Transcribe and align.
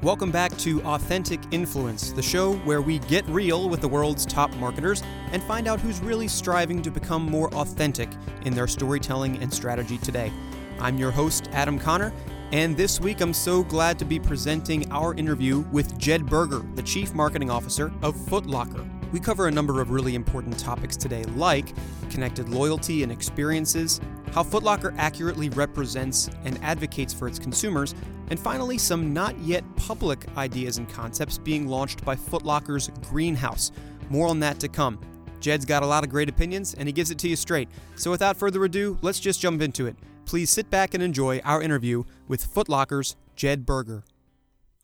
Welcome 0.00 0.30
back 0.30 0.56
to 0.58 0.80
Authentic 0.82 1.40
Influence, 1.50 2.12
the 2.12 2.22
show 2.22 2.54
where 2.58 2.80
we 2.80 3.00
get 3.00 3.26
real 3.26 3.68
with 3.68 3.80
the 3.80 3.88
world's 3.88 4.24
top 4.24 4.54
marketers 4.54 5.02
and 5.32 5.42
find 5.42 5.66
out 5.66 5.80
who's 5.80 5.98
really 6.00 6.28
striving 6.28 6.82
to 6.82 6.90
become 6.92 7.28
more 7.28 7.52
authentic 7.52 8.08
in 8.44 8.54
their 8.54 8.68
storytelling 8.68 9.42
and 9.42 9.52
strategy 9.52 9.98
today. 9.98 10.32
I'm 10.78 10.98
your 10.98 11.10
host, 11.10 11.48
Adam 11.50 11.80
Conner, 11.80 12.12
and 12.52 12.76
this 12.76 13.00
week 13.00 13.20
I'm 13.20 13.34
so 13.34 13.64
glad 13.64 13.98
to 13.98 14.04
be 14.04 14.20
presenting 14.20 14.88
our 14.92 15.14
interview 15.14 15.64
with 15.72 15.98
Jed 15.98 16.26
Berger, 16.26 16.64
the 16.76 16.82
Chief 16.82 17.12
Marketing 17.12 17.50
Officer 17.50 17.92
of 18.00 18.14
Footlocker. 18.14 18.97
We 19.10 19.20
cover 19.20 19.48
a 19.48 19.50
number 19.50 19.80
of 19.80 19.90
really 19.90 20.14
important 20.14 20.58
topics 20.58 20.96
today, 20.96 21.24
like 21.34 21.72
connected 22.10 22.48
loyalty 22.50 23.02
and 23.02 23.10
experiences, 23.10 24.00
how 24.32 24.42
Footlocker 24.42 24.94
accurately 24.98 25.48
represents 25.50 26.28
and 26.44 26.62
advocates 26.62 27.14
for 27.14 27.26
its 27.26 27.38
consumers, 27.38 27.94
and 28.30 28.38
finally, 28.38 28.76
some 28.76 29.14
not 29.14 29.38
yet 29.38 29.64
public 29.76 30.26
ideas 30.36 30.76
and 30.76 30.86
concepts 30.90 31.38
being 31.38 31.66
launched 31.66 32.04
by 32.04 32.14
Footlocker's 32.14 32.90
Greenhouse. 33.08 33.72
More 34.10 34.28
on 34.28 34.40
that 34.40 34.60
to 34.60 34.68
come. 34.68 35.00
Jed's 35.40 35.64
got 35.64 35.82
a 35.82 35.86
lot 35.86 36.04
of 36.04 36.10
great 36.10 36.28
opinions, 36.28 36.74
and 36.74 36.86
he 36.86 36.92
gives 36.92 37.10
it 37.10 37.18
to 37.18 37.28
you 37.28 37.36
straight. 37.36 37.70
So 37.96 38.10
without 38.10 38.36
further 38.36 38.62
ado, 38.64 38.98
let's 39.00 39.20
just 39.20 39.40
jump 39.40 39.62
into 39.62 39.86
it. 39.86 39.96
Please 40.26 40.50
sit 40.50 40.68
back 40.68 40.92
and 40.92 41.02
enjoy 41.02 41.38
our 41.38 41.62
interview 41.62 42.04
with 42.26 42.46
Footlocker's 42.46 43.16
Jed 43.34 43.64
Berger. 43.64 44.04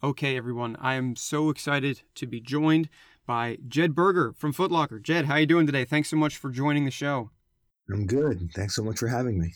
Okay, 0.02 0.36
everyone, 0.36 0.76
I 0.80 0.94
am 0.94 1.16
so 1.16 1.50
excited 1.50 2.02
to 2.14 2.26
be 2.26 2.40
joined 2.40 2.88
by 3.26 3.58
Jed 3.66 3.94
Berger 3.94 4.34
from 4.36 4.52
Footlocker. 4.52 5.02
Jed, 5.02 5.26
how 5.26 5.34
are 5.34 5.40
you 5.40 5.46
doing 5.46 5.66
today? 5.66 5.84
Thanks 5.84 6.10
so 6.10 6.16
much 6.16 6.36
for 6.36 6.50
joining 6.50 6.84
the 6.84 6.90
show. 6.90 7.30
I'm 7.90 8.06
good. 8.06 8.50
Thanks 8.54 8.74
so 8.74 8.82
much 8.82 8.98
for 8.98 9.08
having 9.08 9.38
me. 9.38 9.52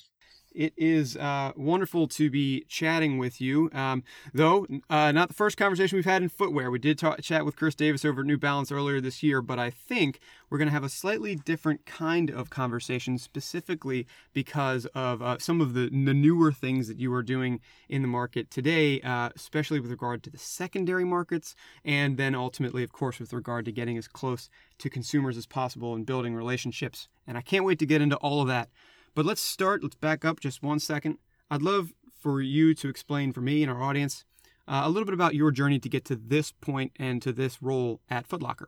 It 0.59 0.75
is 0.77 1.17
uh, 1.17 1.53
wonderful 1.55 2.09
to 2.09 2.31
be 2.31 2.65
chatting 2.67 3.17
with 3.17 3.41
you. 3.41 3.71
Um, 3.73 4.03
though, 4.35 4.67
uh, 4.91 5.13
not 5.13 5.29
the 5.29 5.35
first 5.35 5.57
conversation 5.57 5.95
we've 5.95 6.05
had 6.05 6.21
in 6.21 6.29
footwear. 6.29 6.69
We 6.69 6.81
did 6.81 6.99
talk, 6.99 7.23
chat 7.23 7.45
with 7.45 7.55
Chris 7.55 7.77
Davis 7.77 8.05
over 8.05 8.23
at 8.23 8.27
New 8.27 8.39
Balance 8.39 8.73
earlier 8.73 9.01
this 9.01 9.23
year, 9.23 9.41
but 9.41 9.61
I 9.61 9.71
think 9.71 10.19
we're 10.51 10.59
going 10.59 10.67
to 10.67 10.73
have 10.73 10.83
a 10.83 10.89
slightly 10.89 11.37
different 11.37 11.87
kind 11.87 12.29
of 12.29 12.51
conversation, 12.51 13.19
specifically 13.19 14.09
because 14.33 14.87
of 14.97 15.23
uh, 15.23 15.39
some 15.39 15.61
of 15.61 15.75
the, 15.75 15.91
the, 15.91 16.13
newer 16.13 16.51
things 16.51 16.89
that 16.89 16.99
you 16.99 17.15
are 17.15 17.23
doing 17.23 17.61
in 17.89 18.03
the 18.03 18.09
market 18.09 18.51
today, 18.51 19.01
uh, 19.03 19.31
especially 19.37 19.79
with 19.79 19.93
regard 19.93 20.25
to 20.25 20.31
the 20.31 20.39
secondary 20.39 21.05
markets, 21.05 21.55
and 21.85 22.17
then 22.17 22.35
ultimately, 22.35 22.83
of 22.83 22.91
course, 22.91 23.21
with 23.21 23.33
regard 23.33 23.65
to 23.65 23.71
getting 23.71 23.97
as 23.97 24.09
close 24.09 24.51
to 24.79 24.91
consumers 24.91 25.37
as 25.37 25.47
possible 25.47 25.95
and 25.95 26.05
building 26.05 26.35
relationships. 26.35 27.07
And 27.29 27.39
I 27.39 27.43
can't 27.43 27.65
wait 27.65 27.79
to 27.79 27.87
get 27.87 28.03
into 28.03 28.17
all 28.17 28.43
of 28.43 28.49
that. 28.49 28.71
But 29.19 29.27
let's 29.27 29.43
start, 29.43 29.83
let's 29.83 29.97
back 29.97 30.25
up 30.25 30.39
just 30.39 30.63
one 30.63 30.79
second. 30.79 31.19
I'd 31.51 31.61
love 31.61 31.93
for 32.21 32.41
you 32.41 32.73
to 32.75 32.89
explain 32.89 33.33
for 33.33 33.41
me 33.41 33.65
and 33.65 33.73
our 33.73 33.83
audience 33.83 34.25
uh, 34.69 34.83
a 34.85 34.89
little 34.89 35.07
bit 35.07 35.13
about 35.13 35.35
your 35.35 35.51
journey 35.51 35.81
to 35.81 35.89
get 35.89 36.05
to 36.05 36.15
this 36.15 36.53
point 36.53 36.93
and 37.01 37.21
to 37.23 37.33
this 37.33 37.61
role 37.61 38.01
at 38.09 38.29
Footlocker. 38.29 38.67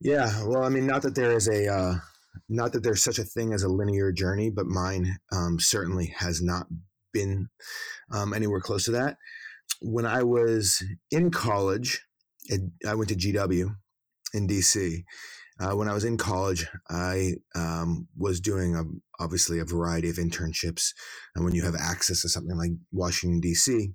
Yeah, 0.00 0.44
well, 0.44 0.64
I 0.64 0.68
mean, 0.68 0.84
not 0.84 1.02
that 1.02 1.14
there 1.14 1.30
is 1.30 1.46
a, 1.46 1.72
uh, 1.72 1.94
not 2.48 2.72
that 2.72 2.82
there's 2.82 3.04
such 3.04 3.20
a 3.20 3.24
thing 3.24 3.52
as 3.52 3.62
a 3.62 3.68
linear 3.68 4.10
journey, 4.10 4.50
but 4.50 4.66
mine 4.66 5.18
um, 5.30 5.60
certainly 5.60 6.12
has 6.18 6.42
not 6.42 6.66
been 7.12 7.48
um, 8.10 8.34
anywhere 8.34 8.58
close 8.58 8.84
to 8.86 8.90
that. 8.90 9.16
When 9.80 10.06
I 10.06 10.24
was 10.24 10.82
in 11.12 11.30
college, 11.30 12.04
it, 12.46 12.62
I 12.84 12.96
went 12.96 13.10
to 13.10 13.14
GW 13.14 13.76
in 14.34 14.48
DC, 14.48 15.04
uh, 15.60 15.74
when 15.74 15.88
I 15.88 15.94
was 15.94 16.04
in 16.04 16.16
college, 16.16 16.66
I 16.88 17.34
um, 17.54 18.06
was 18.16 18.40
doing 18.40 18.76
a, 18.76 18.84
obviously 19.22 19.58
a 19.58 19.64
variety 19.64 20.08
of 20.08 20.16
internships. 20.16 20.92
And 21.34 21.44
when 21.44 21.54
you 21.54 21.62
have 21.62 21.74
access 21.74 22.22
to 22.22 22.28
something 22.28 22.56
like 22.56 22.70
Washington, 22.92 23.40
D.C., 23.40 23.90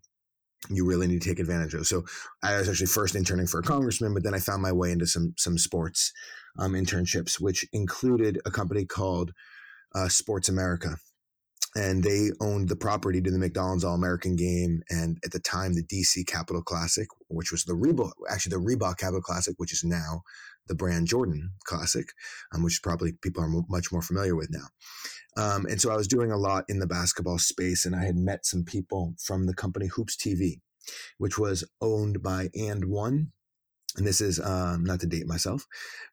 you 0.69 0.85
really 0.85 1.07
need 1.07 1.21
to 1.21 1.29
take 1.29 1.39
advantage 1.39 1.73
of. 1.73 1.85
So 1.87 2.03
I 2.41 2.57
was 2.57 2.69
actually 2.69 2.87
first 2.87 3.15
interning 3.15 3.47
for 3.47 3.59
a 3.59 3.63
congressman, 3.63 4.13
but 4.13 4.23
then 4.23 4.33
I 4.33 4.39
found 4.39 4.61
my 4.61 4.71
way 4.71 4.91
into 4.91 5.05
some 5.05 5.33
some 5.37 5.57
sports 5.57 6.13
um, 6.57 6.73
internships, 6.73 7.39
which 7.39 7.65
included 7.73 8.39
a 8.45 8.51
company 8.51 8.85
called 8.85 9.33
uh, 9.93 10.07
Sports 10.07 10.49
America, 10.49 10.97
and 11.75 12.03
they 12.03 12.29
owned 12.39 12.69
the 12.69 12.75
property 12.75 13.21
to 13.21 13.31
the 13.31 13.39
McDonald's 13.39 13.83
All 13.83 13.95
American 13.95 14.35
Game, 14.35 14.81
and 14.89 15.17
at 15.25 15.31
the 15.31 15.39
time 15.39 15.73
the 15.73 15.83
DC 15.83 16.25
Capital 16.27 16.61
Classic, 16.61 17.07
which 17.29 17.51
was 17.51 17.63
the 17.65 17.73
Reebok, 17.73 18.11
actually 18.29 18.57
the 18.57 18.63
Reebok 18.63 18.97
Capital 18.97 19.21
Classic, 19.21 19.55
which 19.57 19.73
is 19.73 19.83
now 19.83 20.21
the 20.67 20.75
brand 20.75 21.07
Jordan 21.07 21.51
Classic, 21.65 22.05
um, 22.53 22.63
which 22.63 22.81
probably 22.83 23.13
people 23.21 23.43
are 23.43 23.47
m- 23.47 23.65
much 23.69 23.91
more 23.91 24.01
familiar 24.01 24.35
with 24.35 24.49
now. 24.51 24.67
Um, 25.35 25.65
and 25.65 25.81
so 25.81 25.91
I 25.91 25.97
was 25.97 26.07
doing 26.07 26.31
a 26.31 26.37
lot 26.37 26.65
in 26.69 26.79
the 26.79 26.87
basketball 26.87 27.39
space, 27.39 27.85
and 27.85 27.95
I 27.95 28.05
had 28.05 28.15
met 28.15 28.45
some 28.45 28.63
people 28.63 29.15
from 29.19 29.47
the 29.47 29.53
company 29.53 29.87
Hoops 29.87 30.15
TV, 30.15 30.61
which 31.17 31.37
was 31.37 31.63
owned 31.81 32.21
by 32.21 32.49
And 32.55 32.85
One. 32.85 33.31
And 33.95 34.07
this 34.07 34.21
is 34.21 34.39
um, 34.39 34.83
not 34.83 35.01
to 35.01 35.07
date 35.07 35.27
myself, 35.27 35.65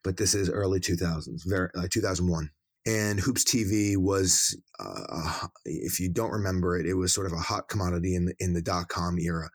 but 0.03 0.17
this 0.17 0.35
is 0.35 0.51
early 0.51 0.79
2000s, 0.79 1.41
very, 1.47 1.69
uh, 1.75 1.87
2001 1.89 2.51
and 2.85 3.19
hoops 3.19 3.43
tv 3.43 3.95
was 3.97 4.57
uh, 4.79 5.47
if 5.65 5.99
you 5.99 6.09
don't 6.09 6.31
remember 6.31 6.77
it 6.77 6.85
it 6.85 6.95
was 6.95 7.13
sort 7.13 7.27
of 7.27 7.33
a 7.33 7.37
hot 7.37 7.67
commodity 7.69 8.15
in 8.15 8.25
the 8.25 8.33
in 8.39 8.53
the 8.53 8.61
dot 8.61 8.87
com 8.89 9.19
era 9.19 9.49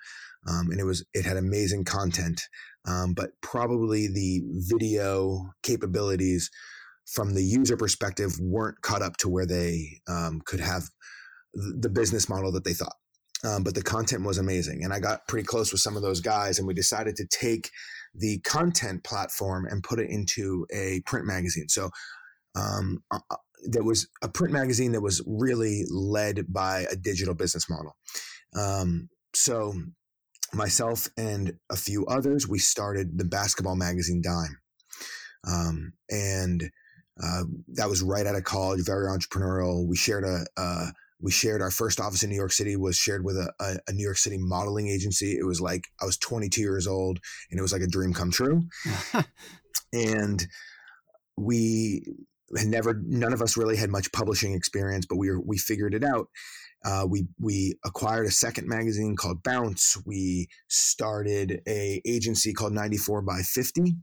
um, 0.48 0.70
and 0.70 0.78
it 0.78 0.84
was 0.84 1.04
it 1.12 1.24
had 1.24 1.36
amazing 1.36 1.84
content 1.84 2.42
um, 2.86 3.14
but 3.14 3.30
probably 3.42 4.06
the 4.06 4.42
video 4.68 5.50
capabilities 5.62 6.50
from 7.06 7.34
the 7.34 7.42
user 7.42 7.76
perspective 7.76 8.38
weren't 8.40 8.80
caught 8.82 9.02
up 9.02 9.16
to 9.18 9.28
where 9.28 9.46
they 9.46 10.00
um, 10.08 10.40
could 10.44 10.60
have 10.60 10.84
the 11.54 11.88
business 11.88 12.28
model 12.28 12.52
that 12.52 12.64
they 12.64 12.74
thought. 12.74 12.96
Um, 13.44 13.62
but 13.62 13.74
the 13.74 13.82
content 13.82 14.24
was 14.24 14.38
amazing. 14.38 14.82
And 14.82 14.92
I 14.92 14.98
got 14.98 15.26
pretty 15.28 15.46
close 15.46 15.70
with 15.70 15.80
some 15.80 15.96
of 15.96 16.02
those 16.02 16.20
guys, 16.20 16.58
and 16.58 16.66
we 16.66 16.74
decided 16.74 17.16
to 17.16 17.26
take 17.26 17.70
the 18.14 18.38
content 18.40 19.04
platform 19.04 19.66
and 19.66 19.84
put 19.84 20.00
it 20.00 20.10
into 20.10 20.66
a 20.72 21.02
print 21.06 21.26
magazine. 21.26 21.68
So 21.68 21.90
um, 22.56 23.02
uh, 23.10 23.18
uh 23.30 23.36
there 23.68 23.82
was 23.82 24.08
a 24.22 24.28
print 24.28 24.52
magazine 24.52 24.92
that 24.92 25.00
was 25.00 25.22
really 25.26 25.84
led 25.90 26.52
by 26.52 26.86
a 26.90 26.96
digital 26.96 27.34
business 27.34 27.68
model. 27.68 27.96
Um, 28.54 29.08
so 29.34 29.74
myself 30.54 31.08
and 31.16 31.54
a 31.70 31.76
few 31.76 32.06
others, 32.06 32.46
we 32.46 32.58
started 32.58 33.18
the 33.18 33.24
basketball 33.24 33.76
magazine 33.76 34.22
Dime. 34.22 34.58
Um, 35.46 35.92
and 36.10 36.70
uh, 37.22 37.44
that 37.74 37.88
was 37.88 38.02
right 38.02 38.26
out 38.26 38.36
of 38.36 38.44
college, 38.44 38.84
very 38.84 39.06
entrepreneurial. 39.06 39.86
We 39.86 39.96
shared 39.96 40.24
a, 40.24 40.44
uh, 40.56 40.90
we 41.20 41.30
shared 41.30 41.62
our 41.62 41.70
first 41.70 41.98
office 41.98 42.22
in 42.22 42.30
New 42.30 42.36
York 42.36 42.52
City 42.52 42.76
was 42.76 42.96
shared 42.96 43.24
with 43.24 43.36
a, 43.36 43.50
a, 43.58 43.76
a, 43.88 43.92
New 43.92 44.04
York 44.04 44.18
City 44.18 44.36
modeling 44.38 44.88
agency. 44.88 45.32
It 45.38 45.46
was 45.46 45.62
like 45.62 45.84
I 46.00 46.04
was 46.04 46.18
22 46.18 46.60
years 46.60 46.86
old 46.86 47.20
and 47.50 47.58
it 47.58 47.62
was 47.62 47.72
like 47.72 47.80
a 47.80 47.86
dream 47.86 48.12
come 48.12 48.30
true. 48.30 48.64
and 49.94 50.46
we 51.38 52.04
had 52.56 52.66
never, 52.66 53.00
none 53.04 53.32
of 53.32 53.42
us 53.42 53.56
really 53.56 53.76
had 53.76 53.90
much 53.90 54.12
publishing 54.12 54.54
experience, 54.54 55.06
but 55.08 55.16
we 55.16 55.30
were, 55.30 55.40
we 55.40 55.58
figured 55.58 55.94
it 55.94 56.04
out. 56.04 56.28
Uh, 56.84 57.04
we 57.08 57.26
we 57.40 57.74
acquired 57.84 58.26
a 58.26 58.30
second 58.30 58.68
magazine 58.68 59.16
called 59.16 59.42
Bounce. 59.42 59.96
We 60.06 60.48
started 60.68 61.60
a 61.66 62.00
agency 62.06 62.52
called 62.52 62.74
94 62.74 63.22
by 63.22 63.40
50, 63.40 63.96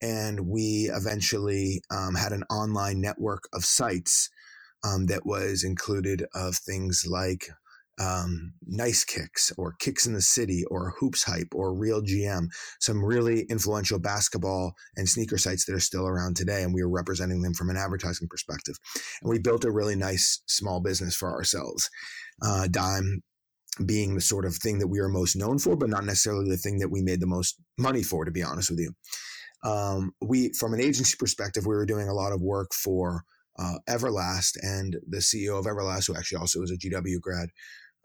and 0.00 0.46
we 0.46 0.90
eventually 0.92 1.82
um, 1.90 2.14
had 2.14 2.32
an 2.32 2.44
online 2.50 3.00
network 3.00 3.48
of 3.52 3.64
sites 3.64 4.30
um, 4.84 5.06
that 5.06 5.26
was 5.26 5.64
included 5.64 6.24
of 6.34 6.56
things 6.56 7.04
like 7.08 7.48
um, 8.02 8.52
Nice 8.66 9.04
Kicks 9.04 9.52
or 9.56 9.74
Kicks 9.78 10.06
in 10.06 10.14
the 10.14 10.22
City 10.22 10.64
or 10.70 10.94
Hoops 10.98 11.22
Hype 11.22 11.54
or 11.54 11.74
Real 11.74 12.02
GM, 12.02 12.48
some 12.80 13.04
really 13.04 13.42
influential 13.48 13.98
basketball 13.98 14.74
and 14.96 15.08
sneaker 15.08 15.38
sites 15.38 15.64
that 15.66 15.74
are 15.74 15.80
still 15.80 16.06
around 16.06 16.36
today. 16.36 16.62
And 16.62 16.74
we 16.74 16.82
were 16.82 16.90
representing 16.90 17.42
them 17.42 17.54
from 17.54 17.70
an 17.70 17.76
advertising 17.76 18.28
perspective. 18.28 18.76
And 19.22 19.30
we 19.30 19.38
built 19.38 19.64
a 19.64 19.70
really 19.70 19.96
nice 19.96 20.42
small 20.46 20.80
business 20.80 21.14
for 21.14 21.30
ourselves. 21.30 21.88
Uh, 22.42 22.66
Dime 22.68 23.22
being 23.86 24.14
the 24.14 24.20
sort 24.20 24.44
of 24.44 24.56
thing 24.56 24.78
that 24.80 24.88
we 24.88 24.98
are 24.98 25.08
most 25.08 25.36
known 25.36 25.58
for, 25.58 25.76
but 25.76 25.88
not 25.88 26.04
necessarily 26.04 26.48
the 26.48 26.56
thing 26.56 26.78
that 26.78 26.90
we 26.90 27.02
made 27.02 27.20
the 27.20 27.26
most 27.26 27.56
money 27.78 28.02
for, 28.02 28.24
to 28.24 28.30
be 28.30 28.42
honest 28.42 28.70
with 28.70 28.80
you. 28.80 28.92
Um, 29.64 30.12
we, 30.20 30.52
from 30.58 30.74
an 30.74 30.80
agency 30.80 31.16
perspective, 31.18 31.64
we 31.66 31.74
were 31.74 31.86
doing 31.86 32.08
a 32.08 32.14
lot 32.14 32.32
of 32.32 32.42
work 32.42 32.74
for 32.74 33.24
uh, 33.58 33.78
Everlast, 33.88 34.56
and 34.62 34.96
the 35.06 35.18
CEO 35.18 35.58
of 35.58 35.66
Everlast, 35.66 36.06
who 36.06 36.16
actually 36.16 36.38
also 36.38 36.60
was 36.60 36.70
a 36.70 36.76
GW 36.76 37.20
grad, 37.20 37.50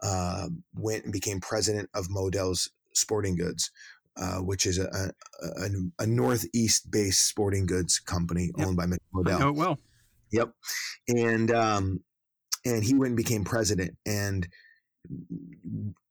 uh, 0.02 0.48
went 0.74 1.04
and 1.04 1.12
became 1.12 1.40
president 1.40 1.88
of 1.94 2.10
Modell's 2.10 2.70
Sporting 2.94 3.36
Goods, 3.36 3.70
uh, 4.16 4.38
which 4.38 4.66
is 4.66 4.78
a, 4.78 5.12
a, 5.42 5.68
a, 6.00 6.06
northeast 6.06 6.90
based 6.90 7.28
sporting 7.28 7.66
goods 7.66 7.98
company 7.98 8.50
yep. 8.56 8.66
owned 8.66 8.76
by 8.76 8.86
Modell. 9.14 9.36
I 9.36 9.38
know 9.38 9.48
it 9.48 9.54
well. 9.54 9.78
Yep, 10.30 10.52
and 11.08 11.50
um, 11.50 12.00
and 12.64 12.84
he 12.84 12.94
went 12.94 13.10
and 13.10 13.16
became 13.16 13.44
president, 13.44 13.96
and 14.04 14.46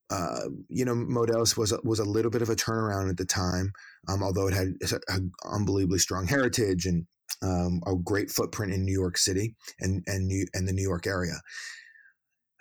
uh, 0.10 0.48
you 0.69 0.86
know, 0.86 0.95
Modell's 0.95 1.57
was 1.57 1.72
a, 1.72 1.80
was 1.84 2.00
a 2.00 2.06
little 2.06 2.31
bit 2.31 2.42
of 2.42 2.50
a 2.50 2.56
turnaround 2.56 3.10
at 3.10 3.18
the 3.18 3.25
time, 3.25 3.72
um, 4.07 4.24
although 4.24 4.48
it 4.48 4.54
had 4.54 4.75
an 5.10 5.31
unbelievably 5.45 6.00
strong 6.00 6.28
heritage 6.28 6.86
and 6.86 7.06
um, 7.42 7.81
a 7.86 7.95
great 7.95 8.31
footprint 8.31 8.74
in 8.74 8.86
New 8.86 8.98
York 8.98 9.18
City 9.18 9.56
and 9.80 10.04
and 10.07 10.28
New, 10.28 10.45
and 10.54 10.68
the 10.68 10.74
New 10.74 10.81
York 10.81 11.06
area 11.06 11.42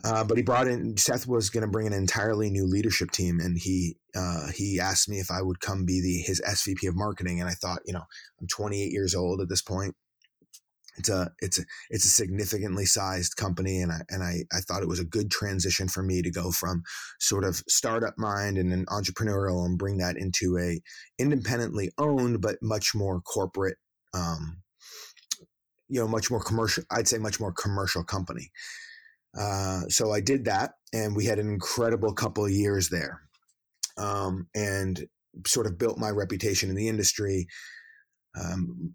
Uh, 0.05 0.25
but 0.25 0.37
he 0.37 0.43
brought 0.43 0.69
in 0.69 0.97
Seth 0.97 1.27
was 1.27 1.51
going 1.51 1.63
to 1.63 1.71
bring 1.71 1.87
an 1.87 1.93
entirely 1.93 2.51
new 2.51 2.67
leadership 2.67 3.11
team, 3.11 3.41
and 3.41 3.59
he 3.59 3.97
uh, 4.15 4.49
he 4.55 4.79
asked 4.79 5.09
me 5.09 5.19
if 5.19 5.31
I 5.31 5.43
would 5.43 5.61
come 5.61 5.87
be 5.87 6.01
the 6.01 6.23
his 6.23 6.41
SVP 6.43 6.89
of 6.89 6.97
marketing. 6.97 7.41
And 7.41 7.49
I 7.49 7.55
thought, 7.55 7.81
you 7.87 7.95
know, 7.95 8.05
I'm 8.41 8.47
28 8.47 8.93
years 8.93 9.15
old 9.15 9.41
at 9.41 9.49
this 9.49 9.63
point. 9.63 9.95
It's 10.99 11.09
a 11.09 11.33
it's 11.41 11.59
a 11.59 11.63
it's 11.91 12.05
a 12.05 12.11
significantly 12.11 12.85
sized 12.85 13.37
company, 13.37 13.81
and 13.81 13.91
I 13.91 14.01
and 14.11 14.23
I 14.23 14.45
I 14.53 14.61
thought 14.61 14.83
it 14.83 14.89
was 14.89 15.01
a 15.01 15.05
good 15.05 15.31
transition 15.31 15.89
for 15.89 16.03
me 16.03 16.23
to 16.23 16.31
go 16.31 16.51
from 16.51 16.83
sort 17.19 17.45
of 17.45 17.63
startup 17.69 18.15
mind 18.19 18.59
and 18.59 18.73
an 18.73 18.87
entrepreneurial 18.87 19.65
and 19.65 19.79
bring 19.79 19.99
that 19.99 20.17
into 20.17 20.59
a 20.59 20.81
independently 21.19 21.91
owned 21.99 22.41
but 22.41 22.57
much 22.63 22.95
more 22.95 23.21
corporate. 23.23 23.77
Um, 24.15 24.63
you 25.89 26.01
know, 26.01 26.09
much 26.09 26.31
more 26.31 26.43
commercial. 26.43 26.85
I'd 26.91 27.09
say 27.09 27.19
much 27.19 27.41
more 27.41 27.53
commercial 27.53 28.05
company. 28.05 28.51
Uh, 29.37 29.83
so 29.89 30.13
I 30.13 30.21
did 30.21 30.47
that, 30.47 30.73
and 30.93 31.15
we 31.15 31.27
had 31.27 31.39
an 31.39 31.49
incredible 31.49 32.13
couple 32.13 32.45
of 32.45 32.51
years 32.51 32.89
there, 32.89 33.21
um, 33.99 34.49
and 34.55 35.07
sort 35.47 35.67
of 35.67 35.79
built 35.79 35.99
my 35.99 36.11
reputation 36.11 36.71
in 36.71 36.77
the 36.77 36.89
industry. 36.89 37.47
Um, 38.39 38.95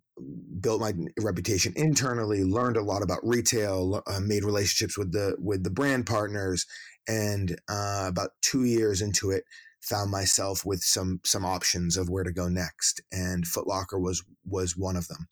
built 0.59 0.79
my 0.79 0.93
reputation 1.19 1.73
internally, 1.75 2.43
learned 2.43 2.77
a 2.77 2.83
lot 2.83 3.01
about 3.01 3.19
retail, 3.23 4.03
uh, 4.05 4.19
made 4.19 4.43
relationships 4.43 4.97
with 4.97 5.11
the 5.11 5.35
with 5.39 5.63
the 5.63 5.71
brand 5.71 6.05
partners, 6.05 6.65
and 7.07 7.59
uh, 7.69 8.05
about 8.07 8.31
two 8.41 8.63
years 8.63 9.01
into 9.01 9.31
it, 9.31 9.44
found 9.81 10.11
myself 10.11 10.65
with 10.65 10.81
some 10.83 11.19
some 11.23 11.45
options 11.45 11.97
of 11.97 12.09
where 12.09 12.23
to 12.23 12.31
go 12.31 12.47
next, 12.47 13.01
and 13.11 13.45
Footlocker 13.45 13.99
was 13.99 14.23
was 14.45 14.77
one 14.77 14.95
of 14.95 15.07
them, 15.07 15.27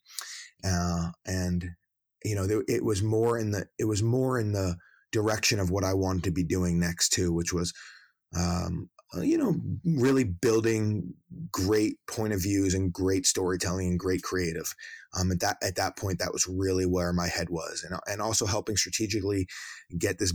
uh, 0.63 1.12
and 1.25 1.69
you 2.23 2.35
know 2.35 2.63
it 2.67 2.83
was 2.83 3.03
more 3.03 3.38
in 3.38 3.51
the 3.51 3.67
it 3.77 3.85
was 3.85 4.01
more 4.01 4.39
in 4.39 4.51
the 4.51 4.77
direction 5.11 5.59
of 5.59 5.71
what 5.71 5.83
I 5.83 5.94
wanted 5.94 6.23
to 6.25 6.31
be 6.31 6.44
doing 6.44 6.79
next 6.79 7.09
too, 7.09 7.33
which 7.33 7.53
was, 7.53 7.73
um, 8.35 8.89
uh, 9.15 9.21
you 9.21 9.38
know, 9.38 9.56
really 9.83 10.23
building 10.23 11.13
great 11.51 11.95
point 12.07 12.33
of 12.33 12.44
views 12.44 12.73
and 12.73 12.94
great 12.94 13.25
storytelling 13.25 13.89
and 13.89 14.00
great 14.00 14.21
creative. 14.21 14.75
Um, 15.17 15.31
at 15.31 15.39
that 15.39 15.57
at 15.63 15.75
that 15.75 15.97
point, 15.97 16.19
that 16.19 16.31
was 16.31 16.47
really 16.47 16.85
where 16.85 17.11
my 17.11 17.27
head 17.27 17.50
was, 17.50 17.83
and 17.83 18.00
and 18.06 18.21
also 18.21 18.45
helping 18.45 18.77
strategically 18.77 19.47
get 19.97 20.19
this 20.19 20.33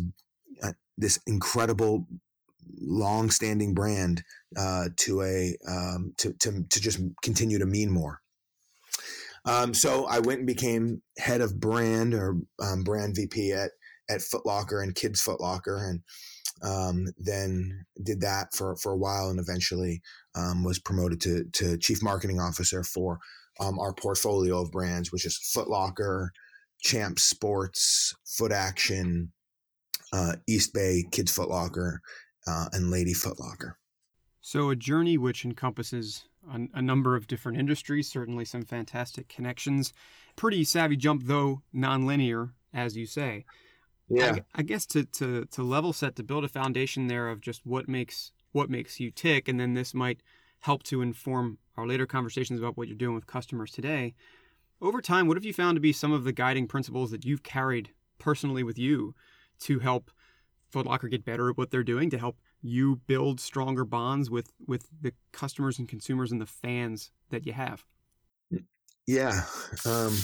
uh, 0.63 0.73
this 0.99 1.21
incredible 1.27 2.07
long-standing 2.81 3.75
brand 3.75 4.25
uh, 4.57 4.89
to 4.97 5.23
a 5.23 5.57
um, 5.69 6.15
to, 6.19 6.33
to 6.41 6.65
to 6.69 6.81
just 6.81 7.01
continue 7.23 7.59
to 7.59 7.67
mean 7.67 7.91
more. 7.91 8.21
Um, 9.45 9.75
so 9.75 10.07
I 10.07 10.21
went 10.21 10.39
and 10.39 10.47
became 10.47 11.03
head 11.19 11.41
of 11.41 11.61
brand 11.61 12.15
or 12.15 12.37
um, 12.63 12.83
brand 12.83 13.15
VP 13.15 13.53
at 13.53 13.73
at 14.09 14.21
Footlocker 14.21 14.83
and 14.83 14.95
Kids 14.95 15.23
Footlocker, 15.23 15.89
and 15.89 16.03
um, 16.63 17.07
then 17.19 17.85
did 18.03 18.21
that 18.21 18.55
for 18.55 18.77
for 18.77 18.93
a 18.93 18.97
while, 18.97 19.31
and 19.31 19.41
eventually 19.41 20.03
um, 20.35 20.65
was 20.65 20.79
promoted 20.79 21.21
to 21.23 21.45
to 21.53 21.77
chief 21.79 22.03
marketing 22.03 22.41
officer 22.41 22.83
for 22.85 23.19
um, 23.61 23.79
our 23.79 23.93
portfolio 23.93 24.61
of 24.61 24.73
brands, 24.73 25.13
which 25.13 25.25
is 25.25 25.39
Footlocker, 25.55 26.29
Champ 26.81 27.19
Sports, 27.19 28.15
Foot 28.27 28.53
Action, 28.53 29.33
uh, 30.13 30.37
East 30.49 30.75
Bay 30.75 31.05
Kids 31.11 31.37
Footlocker, 31.37 31.99
uh, 32.47 32.67
and 32.73 32.91
Lady 32.91 33.15
Footlocker. 33.15 33.75
So 34.41 34.69
a 34.71 34.77
journey 34.77 35.17
which 35.17 35.45
encompasses 35.45 36.25
a, 36.53 36.61
a, 36.75 36.83
number 36.83 37.17
of 37.17 37.27
different 37.27 37.57
industries, 37.59 38.11
certainly 38.11 38.45
some 38.45 38.63
fantastic 38.63 39.27
connections. 39.27 39.95
Pretty 40.37 40.65
savvy 40.65 40.99
jump, 40.99 41.23
though 41.25 41.63
nonlinear, 41.75 42.51
as 42.75 42.95
you 42.95 43.07
say 43.07 43.47
yeah. 44.09 44.37
I, 44.55 44.61
I, 44.61 44.63
guess 44.63 44.87
to, 44.87 45.05
to 45.05 45.45
to 45.47 45.63
level 45.63 45.93
set 45.93 46.17
to 46.17 46.23
build 46.23 46.45
a 46.45 46.49
foundation 46.49 47.07
there 47.07 47.29
of 47.29 47.41
just 47.41 47.65
what 47.65 47.89
makes 47.89 48.33
what 48.53 48.71
makes 48.71 49.01
you 49.01 49.11
tick 49.11 49.49
and 49.49 49.59
then 49.59 49.75
this 49.75 49.95
might 49.95 50.21
help 50.61 50.83
to 50.85 51.03
inform 51.03 51.59
our 51.77 51.87
later 51.87 52.07
conversations 52.07 52.59
about 52.59 52.77
what 52.77 52.89
you're 52.89 52.97
doing 52.97 53.15
with 53.15 53.27
customers 53.27 53.71
today. 53.71 54.15
Over 54.81 55.01
time 55.01 55.27
what 55.27 55.37
have 55.37 55.45
you 55.45 55.53
found 55.53 55.77
to 55.77 55.81
be 55.81 55.93
some 55.93 56.13
of 56.13 56.25
the 56.25 56.33
guiding 56.33 56.67
principles 56.67 57.11
that 57.11 57.25
you've 57.25 57.43
carried 57.43 57.91
personally 58.19 58.63
with 58.63 58.79
you 58.79 59.15
to 59.61 59.79
help 59.79 60.11
Footlocker 60.73 61.11
get 61.11 61.25
better 61.25 61.51
at 61.51 61.57
what 61.57 61.71
they're 61.71 61.85
doing 61.85 62.11
to 62.11 62.19
help 62.19 62.37
you 62.61 62.97
build 63.07 63.41
stronger 63.41 63.85
bonds 63.85 64.31
with 64.31 64.53
with 64.67 64.89
the 65.01 65.13
customers 65.33 65.79
and 65.79 65.89
consumers 65.89 66.33
and 66.33 66.41
the 66.41 66.47
fans 66.47 67.11
that 67.31 67.47
you 67.47 67.53
have? 67.53 67.85
Yeah 69.07 69.43
um 69.87 70.17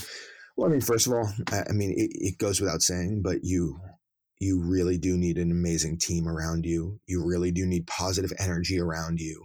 well, 0.56 0.68
I 0.68 0.72
mean, 0.72 0.80
first 0.80 1.06
of 1.06 1.12
all, 1.12 1.28
I 1.52 1.72
mean, 1.72 1.90
it, 1.90 2.10
it 2.12 2.38
goes 2.38 2.60
without 2.60 2.82
saying, 2.82 3.22
but 3.22 3.38
you 3.42 3.80
you 4.38 4.62
really 4.62 4.96
do 4.96 5.18
need 5.18 5.36
an 5.36 5.50
amazing 5.50 5.98
team 5.98 6.26
around 6.26 6.64
you. 6.64 6.98
You 7.06 7.24
really 7.24 7.52
do 7.52 7.66
need 7.66 7.86
positive 7.86 8.32
energy 8.38 8.80
around 8.80 9.20
you, 9.20 9.44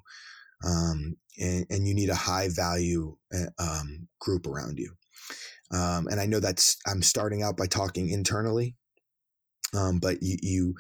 um, 0.65 1.17
and, 1.39 1.65
and 1.69 1.87
you 1.87 1.93
need 1.93 2.09
a 2.09 2.15
high 2.15 2.49
value 2.49 3.17
uh, 3.33 3.49
um, 3.59 4.07
group 4.19 4.47
around 4.47 4.79
you. 4.79 4.93
Um, 5.71 6.07
and 6.07 6.19
I 6.19 6.25
know 6.25 6.39
that's 6.39 6.77
I'm 6.87 7.01
starting 7.01 7.43
out 7.43 7.57
by 7.57 7.67
talking 7.67 8.09
internally, 8.09 8.75
um, 9.73 9.99
but 9.99 10.17
you, 10.21 10.37
you 10.41 10.75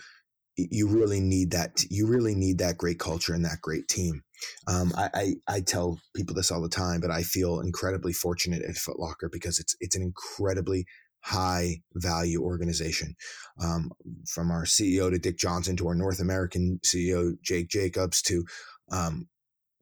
you 0.57 0.87
really 0.87 1.19
need 1.19 1.51
that. 1.51 1.83
You 1.89 2.07
really 2.07 2.35
need 2.35 2.59
that 2.59 2.77
great 2.77 2.99
culture 2.99 3.33
and 3.33 3.43
that 3.45 3.61
great 3.61 3.87
team. 3.87 4.23
Um, 4.67 4.93
I, 4.97 5.09
I, 5.13 5.33
I 5.47 5.61
tell 5.61 5.99
people 6.15 6.35
this 6.35 6.51
all 6.51 6.61
the 6.61 6.69
time, 6.69 7.01
but 7.01 7.11
I 7.11 7.23
feel 7.23 7.59
incredibly 7.59 8.13
fortunate 8.13 8.63
at 8.63 8.75
Footlocker 8.75 9.31
because 9.31 9.59
it's 9.59 9.75
it's 9.79 9.95
an 9.95 10.01
incredibly 10.01 10.85
high 11.21 11.81
value 11.95 12.41
organization. 12.41 13.15
Um, 13.61 13.91
from 14.27 14.51
our 14.51 14.65
CEO 14.65 15.09
to 15.09 15.17
Dick 15.17 15.37
Johnson 15.37 15.75
to 15.77 15.87
our 15.87 15.95
North 15.95 16.19
American 16.19 16.79
CEO 16.85 17.33
Jake 17.41 17.69
Jacobs 17.69 18.21
to 18.23 18.45
um, 18.91 19.27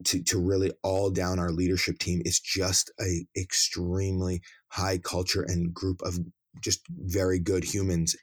to 0.06 0.24
to 0.24 0.40
really 0.40 0.72
all 0.84 1.10
down 1.10 1.40
our 1.40 1.52
leadership 1.52 2.00
team. 2.00 2.22
It's 2.26 2.40
just 2.40 2.92
a 3.00 3.26
extremely 3.38 4.42
high 4.70 4.98
culture 4.98 5.44
and 5.44 5.74
group 5.74 6.02
of 6.04 6.18
just 6.62 6.82
very 6.90 7.40
good 7.40 7.64
humans. 7.64 8.16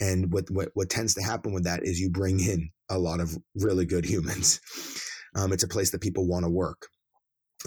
And 0.00 0.32
what, 0.32 0.50
what, 0.50 0.70
what 0.74 0.90
tends 0.90 1.14
to 1.14 1.22
happen 1.22 1.52
with 1.52 1.64
that 1.64 1.84
is 1.84 2.00
you 2.00 2.10
bring 2.10 2.40
in 2.40 2.70
a 2.90 2.98
lot 2.98 3.20
of 3.20 3.36
really 3.54 3.84
good 3.86 4.04
humans. 4.04 4.60
Um, 5.36 5.52
it's 5.52 5.62
a 5.62 5.68
place 5.68 5.90
that 5.90 6.00
people 6.00 6.26
want 6.26 6.44
to 6.44 6.50
work. 6.50 6.88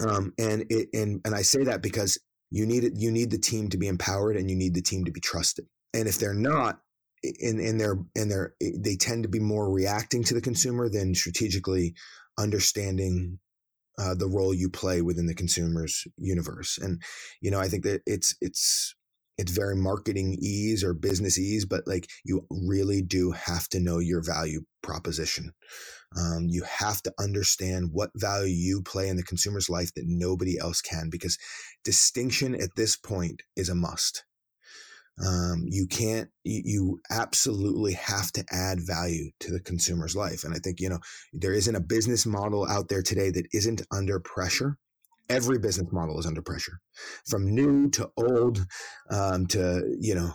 Um, 0.06 0.32
and 0.38 0.64
it, 0.70 0.88
and, 0.92 1.20
and 1.24 1.34
I 1.34 1.42
say 1.42 1.64
that 1.64 1.82
because 1.82 2.18
you 2.50 2.66
need 2.66 2.84
it, 2.84 2.94
you 2.96 3.10
need 3.10 3.30
the 3.30 3.38
team 3.38 3.68
to 3.70 3.78
be 3.78 3.86
empowered 3.86 4.36
and 4.36 4.50
you 4.50 4.56
need 4.56 4.74
the 4.74 4.82
team 4.82 5.04
to 5.04 5.12
be 5.12 5.20
trusted. 5.20 5.66
And 5.94 6.08
if 6.08 6.18
they're 6.18 6.34
not, 6.34 6.80
in, 7.22 7.60
in 7.60 7.78
their 7.78 7.98
in 8.14 8.28
their 8.28 8.54
they 8.60 8.96
tend 8.96 9.24
to 9.24 9.28
be 9.28 9.40
more 9.40 9.70
reacting 9.70 10.24
to 10.24 10.34
the 10.34 10.40
consumer 10.40 10.88
than 10.88 11.14
strategically 11.14 11.94
understanding 12.38 13.38
uh, 13.98 14.14
the 14.14 14.28
role 14.28 14.54
you 14.54 14.70
play 14.70 15.02
within 15.02 15.26
the 15.26 15.34
consumer's 15.34 16.06
universe. 16.16 16.78
And 16.78 17.02
you 17.40 17.50
know, 17.50 17.60
I 17.60 17.68
think 17.68 17.84
that 17.84 18.00
it's 18.06 18.34
it's 18.40 18.94
it's 19.40 19.52
very 19.52 19.74
marketing 19.74 20.36
ease 20.38 20.84
or 20.84 20.92
business 20.92 21.38
ease, 21.38 21.64
but 21.64 21.82
like 21.86 22.06
you 22.24 22.46
really 22.50 23.00
do 23.00 23.30
have 23.30 23.68
to 23.70 23.80
know 23.80 23.98
your 23.98 24.22
value 24.22 24.60
proposition. 24.82 25.52
Um, 26.14 26.46
you 26.48 26.62
have 26.64 27.00
to 27.02 27.12
understand 27.18 27.90
what 27.92 28.10
value 28.14 28.52
you 28.52 28.82
play 28.82 29.08
in 29.08 29.16
the 29.16 29.22
consumer's 29.22 29.70
life 29.70 29.94
that 29.94 30.04
nobody 30.06 30.58
else 30.58 30.82
can, 30.82 31.08
because 31.10 31.38
distinction 31.84 32.54
at 32.54 32.76
this 32.76 32.96
point 32.96 33.42
is 33.56 33.70
a 33.70 33.74
must. 33.74 34.24
Um, 35.24 35.64
you 35.66 35.86
can't, 35.86 36.28
you, 36.44 36.62
you 36.64 37.00
absolutely 37.10 37.94
have 37.94 38.32
to 38.32 38.44
add 38.50 38.78
value 38.80 39.30
to 39.40 39.52
the 39.52 39.60
consumer's 39.60 40.16
life. 40.16 40.44
And 40.44 40.54
I 40.54 40.58
think, 40.58 40.80
you 40.80 40.88
know, 40.90 41.00
there 41.32 41.54
isn't 41.54 41.74
a 41.74 41.80
business 41.80 42.26
model 42.26 42.66
out 42.66 42.88
there 42.88 43.02
today 43.02 43.30
that 43.30 43.46
isn't 43.54 43.82
under 43.90 44.20
pressure 44.20 44.76
every 45.30 45.58
business 45.58 45.90
model 45.92 46.18
is 46.18 46.26
under 46.26 46.42
pressure. 46.42 46.80
From 47.26 47.54
new 47.54 47.88
to 47.90 48.10
old 48.16 48.66
um, 49.10 49.46
to 49.46 49.96
you 49.98 50.14
know 50.14 50.32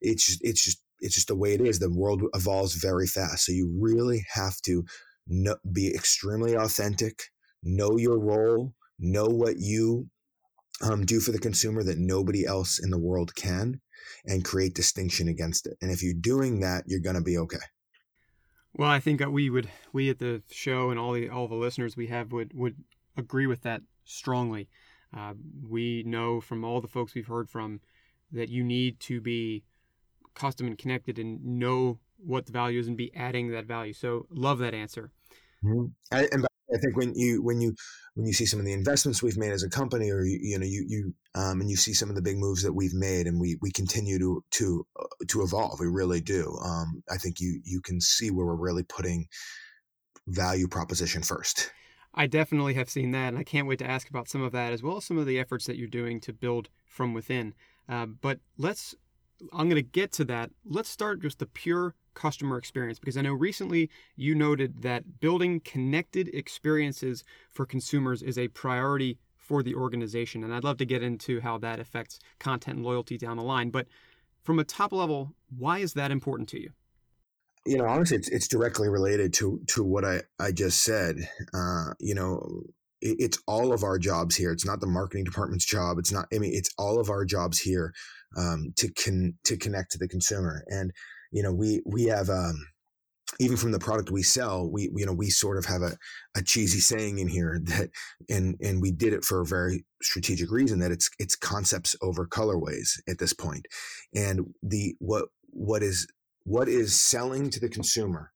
it's 0.00 0.38
it's 0.40 0.64
just 0.64 0.82
it's 0.98 1.14
just 1.14 1.28
the 1.28 1.36
way 1.36 1.54
it 1.54 1.60
is. 1.60 1.78
The 1.78 1.90
world 1.90 2.22
evolves 2.34 2.74
very 2.74 3.06
fast. 3.06 3.46
So 3.46 3.52
you 3.52 3.72
really 3.80 4.24
have 4.32 4.56
to 4.62 4.84
know, 5.28 5.56
be 5.72 5.94
extremely 5.94 6.54
authentic 6.54 7.22
know 7.62 7.98
your 7.98 8.18
role 8.18 8.74
know 8.98 9.26
what 9.26 9.56
you 9.58 10.08
um, 10.82 11.04
do 11.04 11.20
for 11.20 11.30
the 11.30 11.38
consumer 11.38 11.82
that 11.82 11.98
nobody 11.98 12.46
else 12.46 12.78
in 12.78 12.90
the 12.90 12.98
world 12.98 13.34
can 13.34 13.80
and 14.24 14.44
create 14.44 14.74
distinction 14.74 15.28
against 15.28 15.66
it. 15.66 15.76
And 15.82 15.90
if 15.90 16.02
you're 16.02 16.14
doing 16.14 16.60
that 16.60 16.84
you're 16.86 17.00
going 17.00 17.16
to 17.16 17.22
be 17.22 17.38
okay. 17.38 17.58
Well 18.74 18.90
i 18.90 19.00
think 19.00 19.20
we 19.28 19.50
would 19.50 19.68
we 19.92 20.10
at 20.10 20.18
the 20.18 20.42
show 20.50 20.90
and 20.90 20.98
all 20.98 21.12
the 21.12 21.28
all 21.28 21.48
the 21.48 21.54
listeners 21.54 21.96
we 21.96 22.06
have 22.06 22.32
would 22.32 22.52
would 22.54 22.76
agree 23.16 23.46
with 23.46 23.62
that 23.62 23.82
strongly. 24.10 24.68
Uh, 25.16 25.34
we 25.68 26.02
know 26.04 26.40
from 26.40 26.64
all 26.64 26.80
the 26.80 26.88
folks 26.88 27.14
we've 27.14 27.26
heard 27.26 27.50
from 27.50 27.80
that 28.32 28.48
you 28.48 28.62
need 28.62 29.00
to 29.00 29.20
be 29.20 29.64
custom 30.34 30.66
and 30.66 30.78
connected 30.78 31.18
and 31.18 31.44
know 31.44 31.98
what 32.18 32.46
the 32.46 32.52
value 32.52 32.78
is 32.78 32.86
and 32.86 32.96
be 32.96 33.14
adding 33.16 33.50
that 33.50 33.66
value. 33.66 33.92
So, 33.92 34.26
love 34.30 34.58
that 34.58 34.74
answer. 34.74 35.10
Mm-hmm. 35.64 35.86
I, 36.12 36.28
and 36.32 36.46
I 36.72 36.78
think 36.78 36.96
when 36.96 37.14
you 37.14 37.42
when 37.42 37.60
you 37.60 37.74
when 38.14 38.26
you 38.26 38.32
see 38.32 38.46
some 38.46 38.60
of 38.60 38.66
the 38.66 38.72
investments 38.72 39.22
we've 39.22 39.36
made 39.36 39.52
as 39.52 39.62
a 39.62 39.68
company, 39.68 40.10
or 40.10 40.22
you, 40.24 40.38
you 40.40 40.58
know 40.58 40.66
you 40.66 40.84
you 40.88 41.14
um, 41.34 41.60
and 41.60 41.70
you 41.70 41.76
see 41.76 41.92
some 41.92 42.08
of 42.08 42.14
the 42.14 42.22
big 42.22 42.38
moves 42.38 42.62
that 42.62 42.72
we've 42.72 42.94
made, 42.94 43.26
and 43.26 43.40
we 43.40 43.58
we 43.60 43.70
continue 43.70 44.18
to 44.18 44.44
to 44.52 44.86
uh, 44.98 45.06
to 45.28 45.42
evolve. 45.42 45.80
We 45.80 45.86
really 45.86 46.20
do. 46.20 46.56
Um, 46.62 47.02
I 47.10 47.16
think 47.16 47.40
you 47.40 47.60
you 47.64 47.80
can 47.80 48.00
see 48.00 48.30
where 48.30 48.46
we're 48.46 48.54
really 48.54 48.84
putting 48.84 49.26
value 50.28 50.68
proposition 50.68 51.22
first. 51.22 51.72
I 52.14 52.26
definitely 52.26 52.74
have 52.74 52.90
seen 52.90 53.12
that, 53.12 53.28
and 53.28 53.38
I 53.38 53.44
can't 53.44 53.68
wait 53.68 53.78
to 53.78 53.90
ask 53.90 54.08
about 54.08 54.28
some 54.28 54.42
of 54.42 54.52
that 54.52 54.72
as 54.72 54.82
well 54.82 54.96
as 54.96 55.04
some 55.04 55.18
of 55.18 55.26
the 55.26 55.38
efforts 55.38 55.66
that 55.66 55.76
you're 55.76 55.88
doing 55.88 56.20
to 56.20 56.32
build 56.32 56.68
from 56.84 57.14
within. 57.14 57.54
Uh, 57.88 58.06
but 58.06 58.40
let's, 58.58 58.94
I'm 59.52 59.68
going 59.68 59.82
to 59.82 59.82
get 59.82 60.12
to 60.12 60.24
that. 60.24 60.50
Let's 60.64 60.88
start 60.88 61.22
just 61.22 61.38
the 61.38 61.46
pure 61.46 61.94
customer 62.14 62.58
experience 62.58 62.98
because 62.98 63.16
I 63.16 63.22
know 63.22 63.32
recently 63.32 63.90
you 64.16 64.34
noted 64.34 64.82
that 64.82 65.20
building 65.20 65.60
connected 65.60 66.28
experiences 66.34 67.24
for 67.48 67.64
consumers 67.64 68.22
is 68.22 68.36
a 68.36 68.48
priority 68.48 69.18
for 69.36 69.62
the 69.62 69.74
organization. 69.74 70.44
And 70.44 70.52
I'd 70.52 70.64
love 70.64 70.78
to 70.78 70.84
get 70.84 71.02
into 71.02 71.40
how 71.40 71.58
that 71.58 71.80
affects 71.80 72.18
content 72.38 72.78
and 72.78 72.86
loyalty 72.86 73.16
down 73.16 73.36
the 73.36 73.42
line. 73.42 73.70
But 73.70 73.86
from 74.42 74.58
a 74.58 74.64
top 74.64 74.92
level, 74.92 75.32
why 75.56 75.78
is 75.78 75.94
that 75.94 76.10
important 76.10 76.48
to 76.50 76.60
you? 76.60 76.70
You 77.66 77.76
know, 77.76 77.86
honestly, 77.86 78.16
it's, 78.16 78.28
it's 78.28 78.48
directly 78.48 78.88
related 78.88 79.32
to 79.34 79.60
to 79.68 79.84
what 79.84 80.04
I 80.04 80.22
I 80.38 80.52
just 80.52 80.82
said. 80.82 81.16
Uh, 81.52 81.92
you 81.98 82.14
know, 82.14 82.62
it, 83.00 83.16
it's 83.18 83.38
all 83.46 83.72
of 83.72 83.84
our 83.84 83.98
jobs 83.98 84.36
here. 84.36 84.52
It's 84.52 84.66
not 84.66 84.80
the 84.80 84.86
marketing 84.86 85.24
department's 85.24 85.66
job. 85.66 85.98
It's 85.98 86.12
not. 86.12 86.26
I 86.32 86.38
mean, 86.38 86.52
it's 86.54 86.70
all 86.78 86.98
of 87.00 87.10
our 87.10 87.24
jobs 87.24 87.58
here 87.58 87.92
um, 88.36 88.72
to 88.76 88.90
con 88.92 89.34
to 89.44 89.56
connect 89.56 89.92
to 89.92 89.98
the 89.98 90.08
consumer. 90.08 90.64
And 90.68 90.92
you 91.32 91.42
know, 91.42 91.52
we 91.52 91.82
we 91.86 92.04
have. 92.04 92.30
Um, 92.30 92.66
even 93.38 93.56
from 93.56 93.70
the 93.70 93.78
product 93.78 94.10
we 94.10 94.24
sell, 94.24 94.68
we 94.68 94.90
you 94.94 95.06
know 95.06 95.12
we 95.12 95.30
sort 95.30 95.56
of 95.56 95.64
have 95.66 95.82
a, 95.82 95.96
a 96.36 96.42
cheesy 96.42 96.80
saying 96.80 97.20
in 97.20 97.28
here 97.28 97.60
that 97.62 97.90
and 98.28 98.56
and 98.60 98.82
we 98.82 98.90
did 98.90 99.12
it 99.12 99.24
for 99.24 99.40
a 99.40 99.46
very 99.46 99.84
strategic 100.02 100.50
reason 100.50 100.80
that 100.80 100.90
it's 100.90 101.08
it's 101.20 101.36
concepts 101.36 101.94
over 102.02 102.26
colorways 102.26 102.98
at 103.08 103.18
this 103.18 103.32
point, 103.32 103.66
and 104.12 104.52
the 104.64 104.96
what 104.98 105.26
what 105.52 105.82
is 105.82 106.08
what 106.50 106.68
is 106.68 107.00
selling 107.00 107.48
to 107.48 107.60
the 107.60 107.68
consumer 107.68 108.32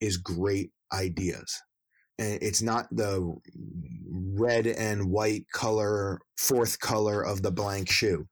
is 0.00 0.18
great 0.18 0.70
ideas. 0.92 1.60
And 2.16 2.38
it's 2.40 2.62
not 2.62 2.86
the 2.92 3.34
red 4.08 4.68
and 4.68 5.10
white 5.10 5.46
color, 5.52 6.20
fourth 6.38 6.78
color 6.78 7.20
of 7.20 7.42
the 7.42 7.50
blank 7.50 7.90
shoe. 7.90 8.26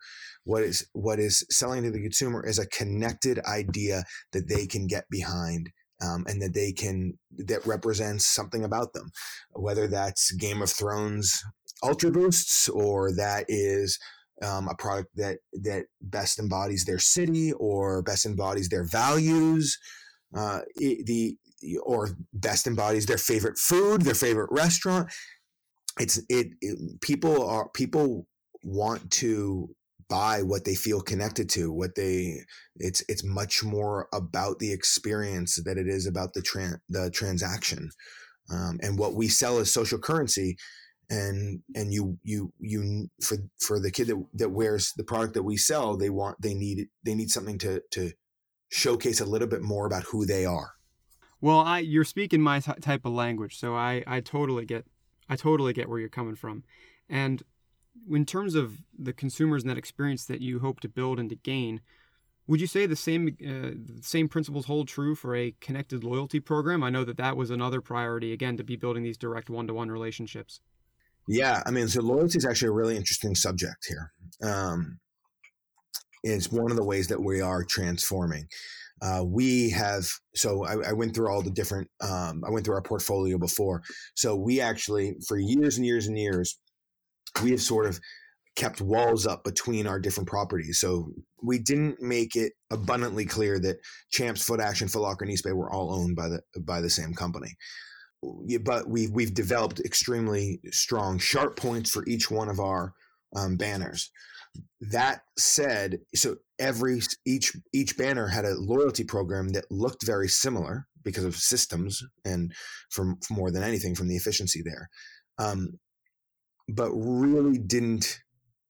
What 0.44 0.62
is 0.62 0.86
what 0.92 1.18
is 1.18 1.44
selling 1.50 1.82
to 1.82 1.90
the 1.90 2.00
consumer 2.00 2.46
is 2.46 2.60
a 2.60 2.68
connected 2.68 3.40
idea 3.40 4.04
that 4.32 4.48
they 4.48 4.68
can 4.68 4.86
get 4.86 5.04
behind 5.10 5.70
um, 6.00 6.24
and 6.28 6.40
that 6.40 6.54
they 6.54 6.70
can 6.70 7.14
that 7.36 7.66
represents 7.66 8.24
something 8.26 8.62
about 8.62 8.92
them, 8.92 9.10
whether 9.50 9.88
that's 9.88 10.30
Game 10.30 10.62
of 10.62 10.70
Thrones 10.70 11.42
Ultra 11.82 12.12
Boosts 12.12 12.68
or 12.68 13.10
that 13.16 13.46
is 13.48 13.98
um, 14.42 14.68
a 14.68 14.74
product 14.74 15.10
that 15.16 15.38
that 15.52 15.86
best 16.00 16.38
embodies 16.38 16.84
their 16.84 16.98
city 16.98 17.52
or 17.52 18.02
best 18.02 18.26
embodies 18.26 18.68
their 18.68 18.84
values, 18.84 19.78
uh, 20.36 20.60
the 20.76 21.36
or 21.82 22.10
best 22.32 22.66
embodies 22.66 23.06
their 23.06 23.18
favorite 23.18 23.58
food, 23.58 24.02
their 24.02 24.14
favorite 24.14 24.50
restaurant. 24.50 25.12
It's 25.98 26.18
it, 26.28 26.48
it 26.60 27.00
people 27.00 27.48
are 27.48 27.68
people 27.70 28.26
want 28.62 29.10
to 29.12 29.74
buy 30.08 30.42
what 30.42 30.64
they 30.64 30.74
feel 30.74 31.00
connected 31.00 31.48
to 31.48 31.72
what 31.72 31.94
they 31.94 32.40
it's 32.76 33.02
it's 33.08 33.24
much 33.24 33.64
more 33.64 34.08
about 34.12 34.58
the 34.58 34.72
experience 34.72 35.58
that 35.64 35.78
it 35.78 35.88
is 35.88 36.06
about 36.06 36.34
the 36.34 36.42
tran- 36.42 36.78
the 36.88 37.10
transaction 37.10 37.88
um, 38.52 38.78
and 38.82 38.98
what 38.98 39.14
we 39.14 39.28
sell 39.28 39.58
as 39.58 39.72
social 39.72 39.98
currency 39.98 40.56
and 41.10 41.60
and 41.74 41.92
you 41.92 42.18
you 42.22 42.52
you 42.58 43.08
for 43.22 43.36
for 43.58 43.78
the 43.78 43.90
kid 43.90 44.06
that 44.08 44.24
that 44.34 44.50
wears 44.50 44.92
the 44.96 45.04
product 45.04 45.34
that 45.34 45.42
we 45.42 45.56
sell 45.56 45.96
they 45.96 46.10
want 46.10 46.40
they 46.40 46.54
need 46.54 46.88
they 47.04 47.14
need 47.14 47.30
something 47.30 47.58
to 47.58 47.82
to 47.90 48.12
showcase 48.70 49.20
a 49.20 49.24
little 49.24 49.48
bit 49.48 49.62
more 49.62 49.86
about 49.86 50.04
who 50.04 50.24
they 50.26 50.44
are. 50.44 50.72
Well 51.40 51.60
i 51.60 51.78
you're 51.78 52.04
speaking 52.04 52.40
my 52.40 52.60
t- 52.60 52.72
type 52.80 53.04
of 53.04 53.12
language 53.12 53.58
so 53.58 53.74
i 53.74 54.02
i 54.06 54.20
totally 54.20 54.64
get 54.64 54.86
i 55.28 55.36
totally 55.36 55.72
get 55.72 55.88
where 55.88 55.98
you're 55.98 56.08
coming 56.08 56.36
from. 56.36 56.64
And 57.08 57.42
in 58.10 58.26
terms 58.26 58.54
of 58.54 58.78
the 58.98 59.12
consumers 59.12 59.62
and 59.62 59.70
that 59.70 59.78
experience 59.78 60.24
that 60.24 60.40
you 60.40 60.58
hope 60.58 60.80
to 60.80 60.88
build 60.88 61.20
and 61.20 61.28
to 61.30 61.36
gain 61.36 61.80
would 62.46 62.60
you 62.60 62.66
say 62.66 62.86
the 62.86 62.96
same 62.96 63.36
uh, 63.46 64.02
same 64.02 64.28
principles 64.28 64.66
hold 64.66 64.88
true 64.88 65.14
for 65.14 65.34
a 65.34 65.54
connected 65.60 66.04
loyalty 66.04 66.40
program? 66.40 66.82
I 66.82 66.90
know 66.90 67.04
that 67.04 67.16
that 67.16 67.36
was 67.36 67.50
another 67.50 67.80
priority 67.80 68.32
again 68.32 68.58
to 68.58 68.64
be 68.64 68.76
building 68.76 69.02
these 69.02 69.16
direct 69.16 69.48
one-to-one 69.48 69.90
relationships 69.90 70.60
yeah, 71.26 71.62
I 71.66 71.70
mean, 71.70 71.88
so 71.88 72.02
loyalty 72.02 72.38
is 72.38 72.44
actually 72.44 72.68
a 72.68 72.72
really 72.72 72.96
interesting 72.96 73.34
subject 73.34 73.86
here. 73.86 74.12
Um, 74.42 74.98
it's 76.22 76.50
one 76.50 76.70
of 76.70 76.76
the 76.76 76.84
ways 76.84 77.08
that 77.08 77.22
we 77.22 77.40
are 77.40 77.64
transforming. 77.64 78.46
Uh, 79.02 79.22
we 79.24 79.70
have 79.70 80.08
so 80.34 80.64
I, 80.64 80.90
I, 80.90 80.92
went 80.92 81.14
through 81.14 81.28
all 81.28 81.42
the 81.42 81.50
different 81.50 81.90
um, 82.00 82.42
i 82.46 82.50
went 82.50 82.64
through 82.64 82.76
our 82.76 82.82
portfolio 82.82 83.36
before 83.36 83.82
so 84.14 84.36
we 84.36 84.60
actually 84.60 85.16
for 85.26 85.36
years 85.36 85.76
and 85.76 85.84
years 85.84 86.06
and 86.06 86.16
years 86.16 86.58
we 87.42 87.50
have 87.50 87.60
sort 87.60 87.86
of 87.86 87.98
kept 88.54 88.80
walls 88.80 89.26
up 89.26 89.42
between 89.42 89.88
our 89.88 89.98
different 89.98 90.28
properties 90.28 90.78
so 90.78 91.10
we 91.42 91.58
didn't 91.58 92.00
make 92.00 92.36
it 92.36 92.52
abundantly 92.70 93.26
clear 93.26 93.58
that 93.58 93.76
champs 94.10 94.44
foot 94.44 94.60
action 94.60 94.86
foot 94.86 95.02
locker 95.02 95.24
and 95.24 95.32
East 95.32 95.44
Bay 95.44 95.52
were 95.52 95.72
all 95.72 95.92
owned 95.92 96.14
by 96.14 96.28
the 96.28 96.40
by 96.60 96.80
the 96.80 96.88
same 96.88 97.12
company 97.12 97.56
but 98.62 98.88
we've 98.88 99.10
we've 99.10 99.34
developed 99.34 99.80
extremely 99.80 100.60
strong 100.70 101.18
sharp 101.18 101.56
points 101.56 101.90
for 101.90 102.04
each 102.06 102.30
one 102.30 102.48
of 102.48 102.60
our 102.60 102.94
um, 103.36 103.56
banners. 103.56 104.10
That 104.80 105.22
said, 105.38 106.00
so 106.14 106.36
every 106.58 107.00
each 107.26 107.56
each 107.72 107.96
banner 107.96 108.28
had 108.28 108.44
a 108.44 108.54
loyalty 108.54 109.04
program 109.04 109.48
that 109.50 109.70
looked 109.70 110.04
very 110.04 110.28
similar 110.28 110.86
because 111.02 111.24
of 111.24 111.36
systems 111.36 112.02
and 112.24 112.52
from 112.90 113.18
more 113.30 113.50
than 113.50 113.62
anything 113.62 113.94
from 113.94 114.08
the 114.08 114.16
efficiency 114.16 114.62
there, 114.64 114.88
um, 115.38 115.78
but 116.68 116.90
really 116.92 117.58
didn't 117.58 118.20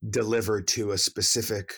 deliver 0.08 0.60
to 0.60 0.90
a 0.90 0.98
specific 0.98 1.74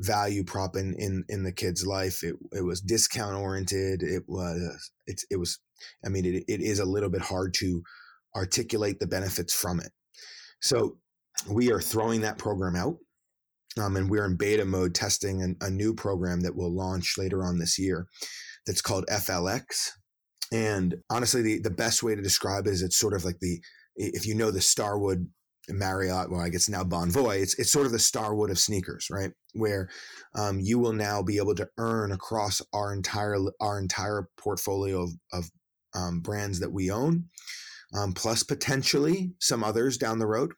value 0.00 0.42
prop 0.44 0.76
in 0.76 0.94
in, 0.94 1.24
in 1.28 1.42
the 1.42 1.52
kid's 1.52 1.86
life. 1.86 2.22
It 2.22 2.36
it 2.52 2.62
was 2.62 2.80
discount 2.80 3.36
oriented. 3.36 4.02
It 4.02 4.24
was 4.26 4.90
it 5.06 5.22
it 5.30 5.36
was 5.36 5.58
I 6.04 6.08
mean, 6.08 6.24
it, 6.24 6.44
it 6.48 6.60
is 6.60 6.78
a 6.78 6.84
little 6.84 7.10
bit 7.10 7.22
hard 7.22 7.54
to 7.54 7.82
articulate 8.36 9.00
the 9.00 9.06
benefits 9.06 9.54
from 9.54 9.80
it. 9.80 9.90
So 10.60 10.98
we 11.48 11.72
are 11.72 11.80
throwing 11.80 12.20
that 12.22 12.38
program 12.38 12.76
out. 12.76 12.96
Um, 13.78 13.96
and 13.96 14.10
we're 14.10 14.24
in 14.24 14.36
beta 14.36 14.64
mode 14.64 14.94
testing 14.94 15.42
an, 15.42 15.56
a 15.60 15.70
new 15.70 15.94
program 15.94 16.40
that 16.40 16.56
will 16.56 16.74
launch 16.74 17.16
later 17.16 17.44
on 17.44 17.58
this 17.58 17.78
year 17.78 18.06
that's 18.66 18.82
called 18.82 19.06
FLX. 19.08 19.90
And 20.52 20.96
honestly, 21.08 21.42
the, 21.42 21.60
the 21.60 21.70
best 21.70 22.02
way 22.02 22.16
to 22.16 22.22
describe 22.22 22.66
it 22.66 22.70
is 22.70 22.82
it's 22.82 22.98
sort 22.98 23.14
of 23.14 23.24
like 23.24 23.38
the, 23.40 23.60
if 23.94 24.26
you 24.26 24.34
know 24.34 24.50
the 24.50 24.60
Starwood 24.60 25.28
Marriott, 25.68 26.30
well, 26.30 26.40
I 26.40 26.48
guess 26.48 26.68
now 26.68 26.82
Bonvoy, 26.82 27.42
it's, 27.42 27.58
it's 27.58 27.70
sort 27.70 27.86
of 27.86 27.92
the 27.92 27.98
Starwood 27.98 28.50
of 28.50 28.58
sneakers, 28.58 29.06
right? 29.10 29.30
Where 29.52 29.88
um, 30.34 30.58
you 30.60 30.78
will 30.78 30.92
now 30.92 31.22
be 31.22 31.36
able 31.36 31.54
to 31.54 31.68
earn 31.78 32.10
across 32.12 32.60
our 32.72 32.92
entire, 32.92 33.36
our 33.60 33.78
entire 33.78 34.28
portfolio 34.36 35.02
of, 35.02 35.10
of 35.32 35.50
um, 35.94 36.20
brands 36.20 36.60
that 36.60 36.72
we 36.72 36.90
own, 36.90 37.24
um, 37.94 38.12
plus 38.12 38.42
potentially 38.42 39.32
some 39.38 39.64
others 39.64 39.96
down 39.96 40.18
the 40.18 40.26
road. 40.26 40.52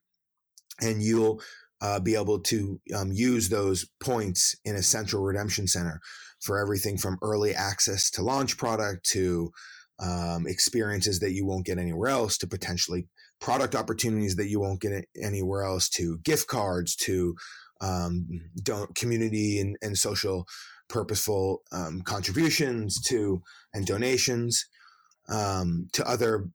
And 0.81 1.03
you'll 1.03 1.41
uh, 1.81 2.01
be 2.01 2.15
able 2.15 2.39
to 2.39 2.81
um, 2.97 3.13
use 3.13 3.49
those 3.49 3.87
points 4.03 4.57
in 4.65 4.77
a 4.77 4.83
central 4.83 5.23
redemption 5.23 5.67
center 5.67 6.01
for 6.41 6.59
everything 6.59 6.97
from 6.97 7.19
early 7.23 7.55
access 7.55 8.11
to 8.11 8.23
launch 8.23 8.57
product 8.57 9.05
to 9.11 9.53
um, 10.01 10.47
experiences 10.47 11.21
that 11.21 11.33
you 11.33 11.47
won't 11.47 11.67
get 11.67 11.79
anywhere 11.79 12.11
else 12.11 12.39
to 12.39 12.47
potentially 12.47 13.07
product 13.41 13.75
opportunities 13.75 14.37
that 14.37 14.49
you 14.49 14.61
won't 14.61 14.81
get 14.81 15.05
anywhere 15.21 15.65
else 15.65 15.89
to 15.89 16.19
gift 16.19 16.49
cards 16.49 16.97
to 16.97 17.35
um, 17.81 18.29
don't 18.63 18.95
community 18.95 19.61
and, 19.61 19.77
and 19.83 19.99
social 19.99 20.47
purposeful 20.89 21.63
um, 21.73 22.03
contributions 22.03 23.01
to 23.01 23.43
and 23.75 23.87
donations 23.87 24.67
um, 25.29 25.89
to 25.93 26.09
other 26.09 26.49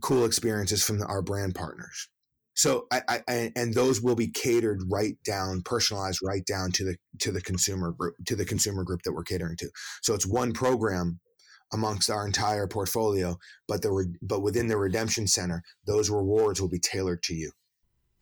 cool 0.00 0.24
experiences 0.24 0.82
from 0.82 1.02
our 1.02 1.22
brand 1.22 1.54
partners. 1.54 2.08
So 2.54 2.86
I, 2.90 3.22
I, 3.28 3.52
and 3.54 3.74
those 3.74 4.00
will 4.00 4.14
be 4.14 4.28
catered 4.28 4.82
right 4.90 5.16
down, 5.24 5.60
personalized 5.62 6.20
right 6.24 6.44
down 6.46 6.72
to 6.72 6.84
the 6.84 6.96
to 7.20 7.30
the 7.30 7.42
consumer 7.42 7.92
group 7.92 8.14
to 8.26 8.34
the 8.34 8.46
consumer 8.46 8.82
group 8.82 9.02
that 9.02 9.12
we're 9.12 9.24
catering 9.24 9.56
to. 9.58 9.68
So 10.02 10.14
it's 10.14 10.26
one 10.26 10.54
program 10.54 11.20
amongst 11.72 12.08
our 12.08 12.24
entire 12.24 12.66
portfolio, 12.66 13.36
but 13.68 13.82
the 13.82 14.14
but 14.22 14.40
within 14.40 14.68
the 14.68 14.78
redemption 14.78 15.26
center, 15.26 15.62
those 15.86 16.08
rewards 16.08 16.60
will 16.60 16.70
be 16.70 16.78
tailored 16.78 17.22
to 17.24 17.34
you. 17.34 17.50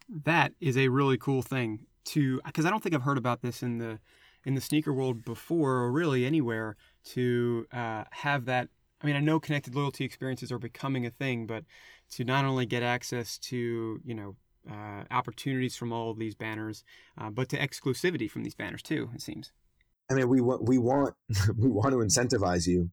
That 0.08 0.52
is 0.60 0.76
a 0.76 0.88
really 0.88 1.16
cool 1.16 1.42
thing 1.42 1.86
to 2.06 2.40
because 2.44 2.64
I 2.64 2.70
don't 2.70 2.82
think 2.82 2.94
I've 2.96 3.02
heard 3.02 3.18
about 3.18 3.40
this 3.40 3.62
in 3.62 3.78
the 3.78 4.00
in 4.44 4.56
the 4.56 4.60
sneaker 4.60 4.92
world 4.92 5.24
before 5.24 5.74
or 5.76 5.92
really 5.92 6.26
anywhere 6.26 6.76
to 7.04 7.66
uh, 7.72 8.04
have 8.10 8.46
that 8.46 8.68
I 9.04 9.06
mean, 9.06 9.16
I 9.16 9.20
know 9.20 9.38
connected 9.38 9.74
loyalty 9.74 10.02
experiences 10.02 10.50
are 10.50 10.58
becoming 10.58 11.04
a 11.04 11.10
thing, 11.10 11.46
but 11.46 11.64
to 12.12 12.24
not 12.24 12.46
only 12.46 12.64
get 12.64 12.82
access 12.82 13.36
to, 13.38 14.00
you 14.02 14.14
know, 14.14 14.34
uh, 14.70 15.04
opportunities 15.10 15.76
from 15.76 15.92
all 15.92 16.10
of 16.10 16.18
these 16.18 16.34
banners, 16.34 16.84
uh, 17.20 17.28
but 17.28 17.50
to 17.50 17.58
exclusivity 17.58 18.30
from 18.30 18.44
these 18.44 18.54
banners 18.54 18.80
too, 18.80 19.10
it 19.14 19.20
seems. 19.20 19.52
I 20.10 20.14
mean, 20.14 20.26
we 20.30 20.40
want 20.40 20.64
we 20.66 20.78
want 20.78 21.14
we 21.58 21.68
want 21.68 21.90
to 21.90 21.98
incentivize 21.98 22.66
you 22.66 22.90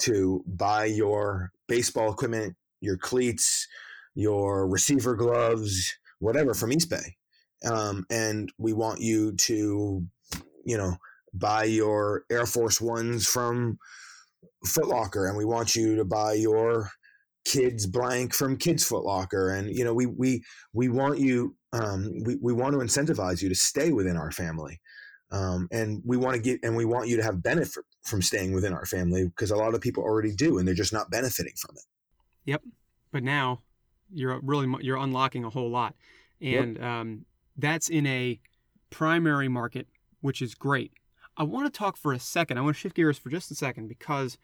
to 0.00 0.44
buy 0.46 0.84
your 0.84 1.52
baseball 1.68 2.12
equipment, 2.12 2.54
your 2.82 2.98
cleats, 2.98 3.66
your 4.14 4.68
receiver 4.68 5.14
gloves, 5.14 5.96
whatever 6.18 6.52
from 6.52 6.70
Eastbay, 6.70 7.14
um, 7.64 8.04
and 8.10 8.52
we 8.58 8.74
want 8.74 9.00
you 9.00 9.32
to, 9.32 10.06
you 10.66 10.76
know, 10.76 10.96
buy 11.32 11.64
your 11.64 12.24
Air 12.30 12.44
Force 12.44 12.78
Ones 12.78 13.26
from 13.26 13.78
Footlocker, 14.64 15.28
and 15.28 15.36
we 15.36 15.44
want 15.44 15.76
you 15.76 15.96
to 15.96 16.04
buy 16.04 16.34
your 16.34 16.90
kids 17.44 17.86
blank 17.86 18.34
from 18.34 18.56
Kids 18.56 18.88
Footlocker, 18.88 19.58
and 19.58 19.70
you 19.70 19.84
know, 19.84 19.94
we 19.94 20.06
we 20.06 20.42
we 20.72 20.88
want 20.88 21.18
you, 21.18 21.54
um, 21.72 22.22
we 22.24 22.36
we 22.40 22.52
want 22.52 22.72
to 22.72 22.78
incentivize 22.78 23.42
you 23.42 23.48
to 23.48 23.54
stay 23.54 23.92
within 23.92 24.16
our 24.16 24.32
family. 24.32 24.80
Um, 25.32 25.66
and 25.72 26.02
we 26.04 26.16
want 26.16 26.36
to 26.36 26.40
get 26.40 26.60
and 26.62 26.76
we 26.76 26.84
want 26.84 27.08
you 27.08 27.16
to 27.16 27.22
have 27.22 27.42
benefit 27.42 27.84
from 28.04 28.22
staying 28.22 28.52
within 28.52 28.72
our 28.72 28.86
family 28.86 29.24
because 29.24 29.50
a 29.50 29.56
lot 29.56 29.74
of 29.74 29.80
people 29.80 30.04
already 30.04 30.32
do 30.32 30.58
and 30.58 30.68
they're 30.68 30.74
just 30.74 30.92
not 30.92 31.10
benefiting 31.10 31.54
from 31.56 31.74
it. 31.76 31.82
Yep. 32.44 32.62
But 33.10 33.24
now 33.24 33.62
you're 34.12 34.38
really 34.42 34.72
you're 34.82 34.98
unlocking 34.98 35.44
a 35.44 35.50
whole 35.50 35.68
lot. 35.68 35.96
And 36.40 36.76
yep. 36.76 36.84
um, 36.84 37.24
that's 37.56 37.88
in 37.88 38.06
a 38.06 38.40
primary 38.90 39.48
market 39.48 39.88
which 40.20 40.40
is 40.40 40.54
great 40.54 40.92
i 41.36 41.42
want 41.42 41.72
to 41.72 41.78
talk 41.78 41.96
for 41.96 42.12
a 42.12 42.18
second 42.18 42.58
i 42.58 42.60
want 42.60 42.74
to 42.76 42.80
shift 42.80 42.96
gears 42.96 43.18
for 43.18 43.30
just 43.30 43.50
a 43.50 43.54
second 43.54 43.88
because 43.88 44.38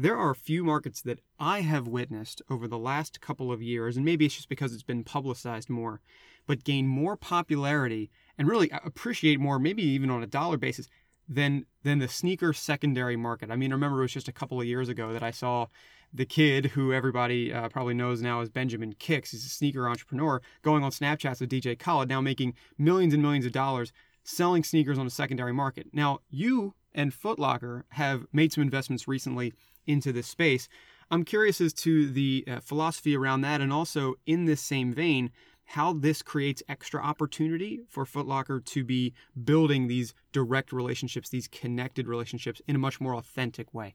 there 0.00 0.16
are 0.16 0.30
a 0.30 0.36
few 0.36 0.64
markets 0.64 1.02
that 1.02 1.20
i 1.38 1.60
have 1.60 1.86
witnessed 1.86 2.42
over 2.50 2.66
the 2.68 2.78
last 2.78 3.20
couple 3.20 3.52
of 3.52 3.62
years 3.62 3.96
and 3.96 4.04
maybe 4.04 4.24
it's 4.24 4.36
just 4.36 4.48
because 4.48 4.72
it's 4.72 4.82
been 4.82 5.04
publicized 5.04 5.68
more 5.68 6.00
but 6.48 6.64
gain 6.64 6.88
more 6.88 7.16
popularity 7.16 8.10
and 8.36 8.48
really 8.48 8.70
appreciate 8.70 9.38
more, 9.38 9.60
maybe 9.60 9.82
even 9.82 10.10
on 10.10 10.24
a 10.24 10.26
dollar 10.26 10.56
basis, 10.56 10.88
than 11.28 11.66
than 11.84 11.98
the 11.98 12.08
sneaker 12.08 12.52
secondary 12.52 13.16
market. 13.16 13.50
I 13.50 13.56
mean, 13.56 13.70
I 13.70 13.74
remember 13.74 13.98
it 13.98 14.02
was 14.02 14.12
just 14.12 14.28
a 14.28 14.32
couple 14.32 14.60
of 14.60 14.66
years 14.66 14.88
ago 14.88 15.12
that 15.12 15.22
I 15.22 15.30
saw 15.30 15.66
the 16.12 16.24
kid 16.24 16.66
who 16.66 16.92
everybody 16.92 17.52
uh, 17.52 17.68
probably 17.68 17.92
knows 17.92 18.22
now 18.22 18.40
as 18.40 18.48
Benjamin 18.48 18.94
Kicks. 18.94 19.32
He's 19.32 19.44
a 19.44 19.50
sneaker 19.50 19.86
entrepreneur 19.86 20.40
going 20.62 20.82
on 20.82 20.90
Snapchats 20.90 21.40
with 21.40 21.50
DJ 21.50 21.78
Khaled, 21.78 22.08
now 22.08 22.22
making 22.22 22.54
millions 22.78 23.12
and 23.12 23.22
millions 23.22 23.44
of 23.44 23.52
dollars 23.52 23.92
selling 24.28 24.62
sneakers 24.62 24.98
on 24.98 25.06
a 25.06 25.10
secondary 25.10 25.52
market. 25.52 25.88
Now, 25.92 26.20
you 26.28 26.74
and 26.94 27.12
Footlocker 27.12 27.84
have 27.90 28.26
made 28.32 28.52
some 28.52 28.62
investments 28.62 29.08
recently 29.08 29.54
into 29.86 30.12
this 30.12 30.26
space. 30.26 30.68
I'm 31.10 31.24
curious 31.24 31.60
as 31.60 31.72
to 31.74 32.10
the 32.10 32.44
uh, 32.46 32.60
philosophy 32.60 33.16
around 33.16 33.40
that, 33.40 33.60
and 33.60 33.72
also 33.72 34.14
in 34.26 34.44
this 34.44 34.60
same 34.60 34.92
vein, 34.92 35.30
how 35.64 35.94
this 35.94 36.22
creates 36.22 36.62
extra 36.68 37.02
opportunity 37.02 37.80
for 37.88 38.04
Footlocker 38.04 38.64
to 38.66 38.84
be 38.84 39.14
building 39.44 39.86
these 39.86 40.14
direct 40.32 40.72
relationships, 40.72 41.30
these 41.30 41.48
connected 41.48 42.06
relationships 42.06 42.60
in 42.66 42.76
a 42.76 42.78
much 42.78 43.00
more 43.00 43.14
authentic 43.14 43.72
way. 43.72 43.94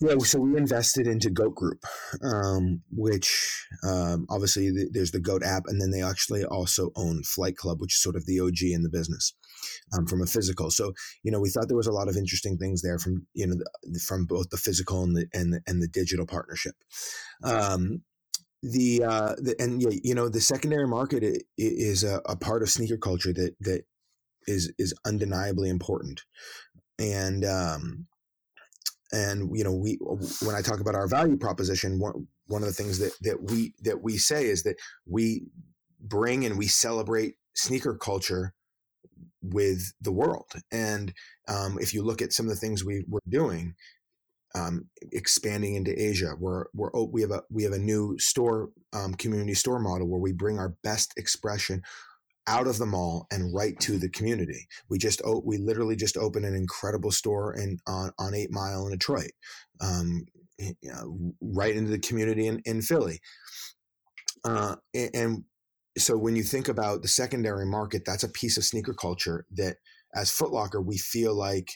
Yeah, 0.00 0.18
so 0.18 0.40
we 0.40 0.56
invested 0.56 1.06
into 1.06 1.30
Goat 1.30 1.54
Group, 1.54 1.84
um, 2.22 2.82
which 2.90 3.64
um, 3.86 4.26
obviously 4.28 4.70
the, 4.70 4.88
there's 4.92 5.12
the 5.12 5.20
Goat 5.20 5.44
app, 5.44 5.64
and 5.66 5.80
then 5.80 5.92
they 5.92 6.02
actually 6.02 6.44
also 6.44 6.90
own 6.96 7.22
Flight 7.22 7.56
Club, 7.56 7.80
which 7.80 7.94
is 7.94 8.02
sort 8.02 8.16
of 8.16 8.26
the 8.26 8.40
OG 8.40 8.62
in 8.62 8.82
the 8.82 8.90
business 8.90 9.34
um, 9.96 10.06
from 10.06 10.20
a 10.20 10.26
physical. 10.26 10.70
So 10.70 10.92
you 11.22 11.30
know, 11.30 11.40
we 11.40 11.48
thought 11.48 11.68
there 11.68 11.76
was 11.76 11.86
a 11.86 11.92
lot 11.92 12.08
of 12.08 12.16
interesting 12.16 12.58
things 12.58 12.82
there 12.82 12.98
from 12.98 13.26
you 13.34 13.46
know 13.46 13.54
the, 13.84 14.00
from 14.00 14.26
both 14.26 14.50
the 14.50 14.56
physical 14.56 15.02
and 15.04 15.16
the 15.16 15.26
and 15.32 15.52
the, 15.52 15.60
and 15.66 15.80
the 15.80 15.88
digital 15.88 16.26
partnership. 16.26 16.74
Um, 17.44 18.02
the 18.64 19.04
uh 19.04 19.34
the, 19.36 19.54
and 19.58 19.80
yeah, 19.80 19.98
you 20.02 20.14
know 20.14 20.28
the 20.28 20.40
secondary 20.40 20.88
market 20.88 21.44
is 21.56 22.02
a, 22.02 22.20
a 22.26 22.34
part 22.34 22.62
of 22.62 22.70
sneaker 22.70 22.96
culture 22.96 23.32
that 23.32 23.54
that 23.60 23.82
is 24.46 24.72
is 24.78 24.94
undeniably 25.06 25.68
important 25.68 26.22
and 26.98 27.44
um 27.44 28.06
and 29.12 29.56
you 29.56 29.64
know 29.64 29.72
we 29.72 29.98
when 30.42 30.54
i 30.54 30.62
talk 30.62 30.80
about 30.80 30.94
our 30.94 31.06
value 31.06 31.36
proposition 31.36 31.98
one, 31.98 32.26
one 32.46 32.62
of 32.62 32.68
the 32.68 32.74
things 32.74 32.98
that 32.98 33.12
that 33.20 33.42
we 33.50 33.74
that 33.82 34.02
we 34.02 34.16
say 34.16 34.46
is 34.46 34.62
that 34.62 34.76
we 35.06 35.42
bring 36.00 36.44
and 36.44 36.58
we 36.58 36.66
celebrate 36.66 37.34
sneaker 37.54 37.94
culture 37.94 38.54
with 39.42 39.92
the 40.00 40.12
world 40.12 40.52
and 40.72 41.12
um, 41.48 41.78
if 41.80 41.92
you 41.92 42.02
look 42.02 42.22
at 42.22 42.32
some 42.32 42.46
of 42.46 42.50
the 42.50 42.56
things 42.56 42.84
we, 42.84 43.04
we're 43.06 43.20
doing 43.28 43.74
um, 44.54 44.86
expanding 45.12 45.74
into 45.74 46.00
Asia. 46.00 46.34
We're, 46.38 46.66
we're 46.74 46.90
we 47.06 47.22
have 47.22 47.32
a 47.32 47.42
we 47.50 47.64
have 47.64 47.72
a 47.72 47.78
new 47.78 48.16
store 48.18 48.70
um, 48.92 49.14
community 49.14 49.54
store 49.54 49.80
model 49.80 50.08
where 50.08 50.20
we 50.20 50.32
bring 50.32 50.58
our 50.58 50.74
best 50.82 51.12
expression 51.16 51.82
out 52.46 52.66
of 52.66 52.78
the 52.78 52.86
mall 52.86 53.26
and 53.30 53.54
right 53.54 53.78
to 53.80 53.98
the 53.98 54.08
community. 54.08 54.66
We 54.88 54.98
just 54.98 55.22
we 55.44 55.58
literally 55.58 55.96
just 55.96 56.16
opened 56.16 56.44
an 56.44 56.54
incredible 56.54 57.10
store 57.10 57.54
in 57.54 57.78
on, 57.86 58.12
on 58.18 58.34
Eight 58.34 58.50
Mile 58.50 58.86
in 58.86 58.92
Detroit, 58.92 59.32
um, 59.80 60.26
you 60.58 60.74
know, 60.82 61.34
right 61.40 61.74
into 61.74 61.90
the 61.90 61.98
community 61.98 62.46
in, 62.46 62.60
in 62.64 62.82
Philly. 62.82 63.20
Uh, 64.44 64.76
and, 64.94 65.10
and 65.14 65.44
so 65.96 66.16
when 66.18 66.36
you 66.36 66.42
think 66.42 66.68
about 66.68 67.02
the 67.02 67.08
secondary 67.08 67.66
market, 67.66 68.02
that's 68.04 68.24
a 68.24 68.28
piece 68.28 68.56
of 68.56 68.64
sneaker 68.64 68.94
culture 68.94 69.46
that 69.52 69.76
as 70.14 70.30
Footlocker 70.30 70.84
we 70.84 70.98
feel 70.98 71.34
like 71.34 71.70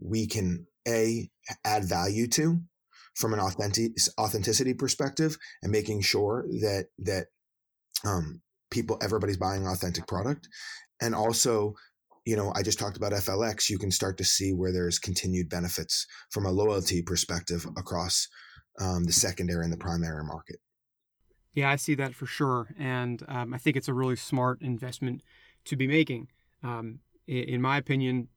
we 0.00 0.26
can 0.26 0.66
a 0.86 1.30
add 1.64 1.84
value 1.84 2.26
to 2.28 2.60
from 3.14 3.32
an 3.32 3.40
authentic 3.40 3.92
authenticity 4.18 4.74
perspective 4.74 5.36
and 5.62 5.70
making 5.70 6.00
sure 6.00 6.46
that 6.60 6.86
that 6.98 7.26
um, 8.04 8.42
people 8.74 8.98
everybody's 9.02 9.36
buying 9.36 9.66
authentic 9.66 10.06
product. 10.06 10.48
And 11.00 11.14
also 11.14 11.74
you 12.24 12.36
know 12.36 12.52
i 12.54 12.62
just 12.62 12.78
talked 12.78 12.96
about 12.96 13.12
flx 13.12 13.68
you 13.68 13.78
can 13.78 13.90
start 13.90 14.16
to 14.16 14.24
see 14.24 14.52
where 14.52 14.72
there's 14.72 14.98
continued 14.98 15.48
benefits 15.50 16.06
from 16.30 16.46
a 16.46 16.50
loyalty 16.50 17.02
perspective 17.02 17.66
across 17.76 18.28
um, 18.80 19.04
the 19.04 19.12
secondary 19.12 19.62
and 19.62 19.72
the 19.72 19.76
primary 19.76 20.24
market. 20.24 20.56
Yeah 21.52 21.70
i 21.70 21.76
see 21.76 21.94
that 21.96 22.14
for 22.14 22.26
sure. 22.26 22.74
And 22.78 23.22
um, 23.28 23.54
i 23.54 23.58
think 23.58 23.76
it's 23.76 23.88
a 23.88 23.94
really 23.94 24.16
smart 24.16 24.62
investment 24.62 25.22
to 25.66 25.76
be 25.76 25.86
making. 25.86 26.28
Um, 26.62 27.00
in, 27.26 27.60
my 27.62 27.76
opinion 27.78 28.28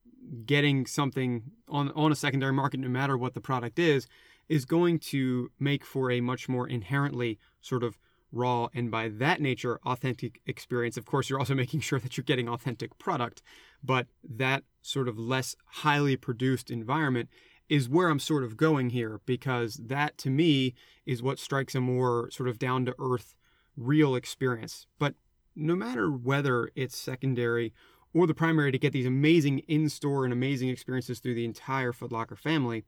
getting 0.45 0.86
something 0.86 1.43
on 1.67 1.91
on 1.91 2.12
a 2.12 2.15
secondary 2.15 2.54
market, 2.54 2.80
no 2.80 2.89
matter 2.89 3.17
what 3.17 3.34
the 3.34 3.41
product 3.41 3.80
is, 3.80 4.08
is 4.50 4.65
going 4.65 5.00
to 5.00 5.50
make 5.60 5.86
for 5.86 6.12
a 6.12 6.21
much 6.21 6.47
more 6.47 6.67
inherently 6.67 7.39
sort 7.62 7.84
of 7.84 7.97
raw 8.32 8.68
and 8.74 8.92
by 8.92 9.08
that 9.08 9.42
nature 9.42 9.80
authentic 9.86 10.42
experience. 10.46 10.98
Of 10.98 11.06
course, 11.06 11.30
you're 11.30 11.40
also 11.40 11.56
making 11.63 11.82
sure 11.82 12.00
that 12.00 12.18
you're 12.18 12.24
getting 12.24 12.50
authentic 12.50 12.98
product, 12.98 13.42
but 13.84 14.08
that 14.24 14.63
sort 14.82 15.08
of 15.08 15.18
less 15.18 15.56
highly 15.66 16.16
produced 16.16 16.72
environment 16.72 17.30
is 17.70 17.90
where 17.90 18.10
I'm 18.10 18.20
sort 18.20 18.44
of 18.44 18.56
going 18.56 18.92
here 18.92 19.20
because 19.26 19.76
that 19.76 20.18
to 20.20 20.30
me 20.30 20.74
is 21.06 21.22
what 21.22 21.40
strikes 21.40 21.76
a 21.76 21.82
more 21.82 22.30
sort 22.32 22.48
of 22.48 22.60
down 22.60 22.86
to 22.86 22.96
earth 22.98 23.36
real 23.76 24.16
experience. 24.16 24.88
But 25.00 25.16
no 25.56 25.76
matter 25.76 26.10
whether 26.10 26.70
it's 26.76 26.96
secondary 26.96 27.74
or 28.13 28.28
the 28.28 28.34
primary 28.34 28.72
to 28.72 28.80
get 28.80 28.94
these 28.94 29.06
amazing 29.06 29.60
in-store 29.68 30.24
and 30.24 30.34
amazing 30.34 30.70
experiences 30.70 31.20
through 31.20 31.36
the 31.36 31.46
entire 31.46 31.92
Footlocker 31.92 32.38
family. 32.38 32.84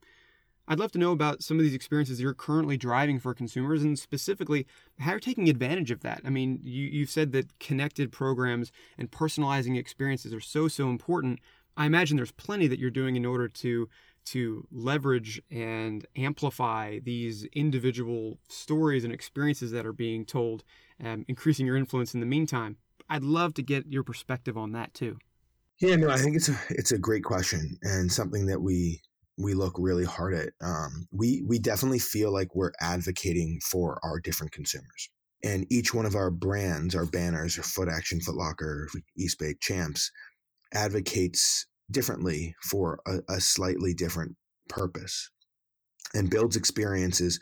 I'd 0.69 0.79
love 0.79 0.91
to 0.91 0.99
know 0.99 1.11
about 1.11 1.41
some 1.41 1.57
of 1.57 1.63
these 1.63 1.73
experiences 1.73 2.21
you're 2.21 2.35
currently 2.35 2.77
driving 2.77 3.19
for 3.19 3.33
consumers 3.33 3.81
and 3.81 3.97
specifically 3.97 4.67
how 4.99 5.11
you're 5.11 5.19
taking 5.19 5.49
advantage 5.49 5.89
of 5.89 6.01
that. 6.01 6.21
I 6.23 6.29
mean, 6.29 6.59
you, 6.63 6.85
you've 6.85 7.09
said 7.09 7.31
that 7.31 7.57
connected 7.57 8.11
programs 8.11 8.71
and 8.95 9.09
personalizing 9.09 9.79
experiences 9.79 10.31
are 10.31 10.39
so, 10.39 10.67
so 10.67 10.89
important. 10.89 11.39
I 11.75 11.87
imagine 11.87 12.17
there's 12.17 12.31
plenty 12.31 12.67
that 12.67 12.77
you're 12.77 12.91
doing 12.91 13.15
in 13.15 13.25
order 13.25 13.47
to 13.47 13.89
to 14.25 14.67
leverage 14.71 15.41
and 15.49 16.05
amplify 16.15 16.99
these 16.99 17.45
individual 17.45 18.37
stories 18.47 19.03
and 19.03 19.11
experiences 19.11 19.71
that 19.71 19.87
are 19.87 19.93
being 19.93 20.23
told, 20.23 20.63
um, 21.03 21.25
increasing 21.27 21.65
your 21.65 21.77
influence 21.77 22.13
in 22.13 22.19
the 22.19 22.27
meantime. 22.27 22.77
I'd 23.09 23.23
love 23.23 23.55
to 23.55 23.63
get 23.63 23.87
your 23.87 24.03
perspective 24.03 24.55
on 24.55 24.73
that 24.73 24.93
too. 24.93 25.17
Yeah, 25.79 25.95
no, 25.95 26.09
I 26.09 26.17
think 26.17 26.35
it's 26.35 26.49
a 26.49 26.59
it's 26.69 26.91
a 26.91 26.97
great 26.99 27.23
question 27.23 27.79
and 27.81 28.11
something 28.11 28.45
that 28.47 28.61
we 28.61 29.01
we 29.39 29.53
look 29.53 29.73
really 29.77 30.03
hard 30.03 30.33
at. 30.33 30.49
Um, 30.61 31.07
we 31.11 31.41
we 31.47 31.59
definitely 31.59 31.99
feel 31.99 32.31
like 32.31 32.55
we're 32.55 32.73
advocating 32.81 33.59
for 33.63 33.99
our 34.03 34.19
different 34.19 34.51
consumers, 34.51 35.09
and 35.43 35.65
each 35.71 35.93
one 35.93 36.05
of 36.05 36.15
our 36.15 36.29
brands, 36.29 36.93
our 36.93 37.05
banners, 37.05 37.57
our 37.57 37.63
Foot 37.63 37.87
Action, 37.87 38.19
Foot 38.19 38.35
Locker, 38.35 38.87
Eastbay, 39.17 39.59
Champs, 39.61 40.11
advocates 40.73 41.65
differently 41.89 42.55
for 42.63 42.99
a, 43.07 43.19
a 43.29 43.41
slightly 43.41 43.93
different 43.93 44.35
purpose, 44.67 45.31
and 46.13 46.29
builds 46.29 46.55
experiences 46.55 47.39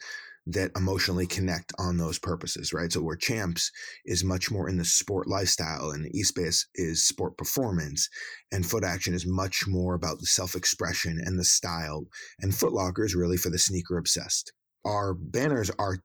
that 0.50 0.72
emotionally 0.78 1.28
connect 1.28 1.74
on 1.78 1.98
those 1.98 2.18
purposes, 2.18 2.72
right? 2.72 2.92
So 2.92 3.02
where 3.02 3.18
Champs 3.18 3.70
is 4.06 4.24
much 4.24 4.50
more 4.50 4.70
in 4.70 4.78
the 4.78 4.86
sport 4.86 5.28
lifestyle 5.28 5.90
and 5.90 6.10
Eastbay 6.14 6.64
is 6.76 7.06
sport 7.06 7.38
performance 7.38 8.08
and 8.52 8.66
Foot 8.66 8.86
Action 8.86 9.14
is 9.14 9.26
much 9.26 9.66
more 9.68 9.94
about 9.94 10.20
the 10.20 10.26
self-expression 10.26 11.20
and 11.24 11.38
the 11.38 11.44
style 11.44 12.06
and 12.40 12.54
Footlocker 12.54 13.04
is 13.04 13.14
really 13.14 13.36
for 13.36 13.50
the 13.50 13.60
sneaker 13.60 13.98
obsessed. 13.98 14.54
our 14.88 15.14
banners 15.14 15.70
are 15.78 15.98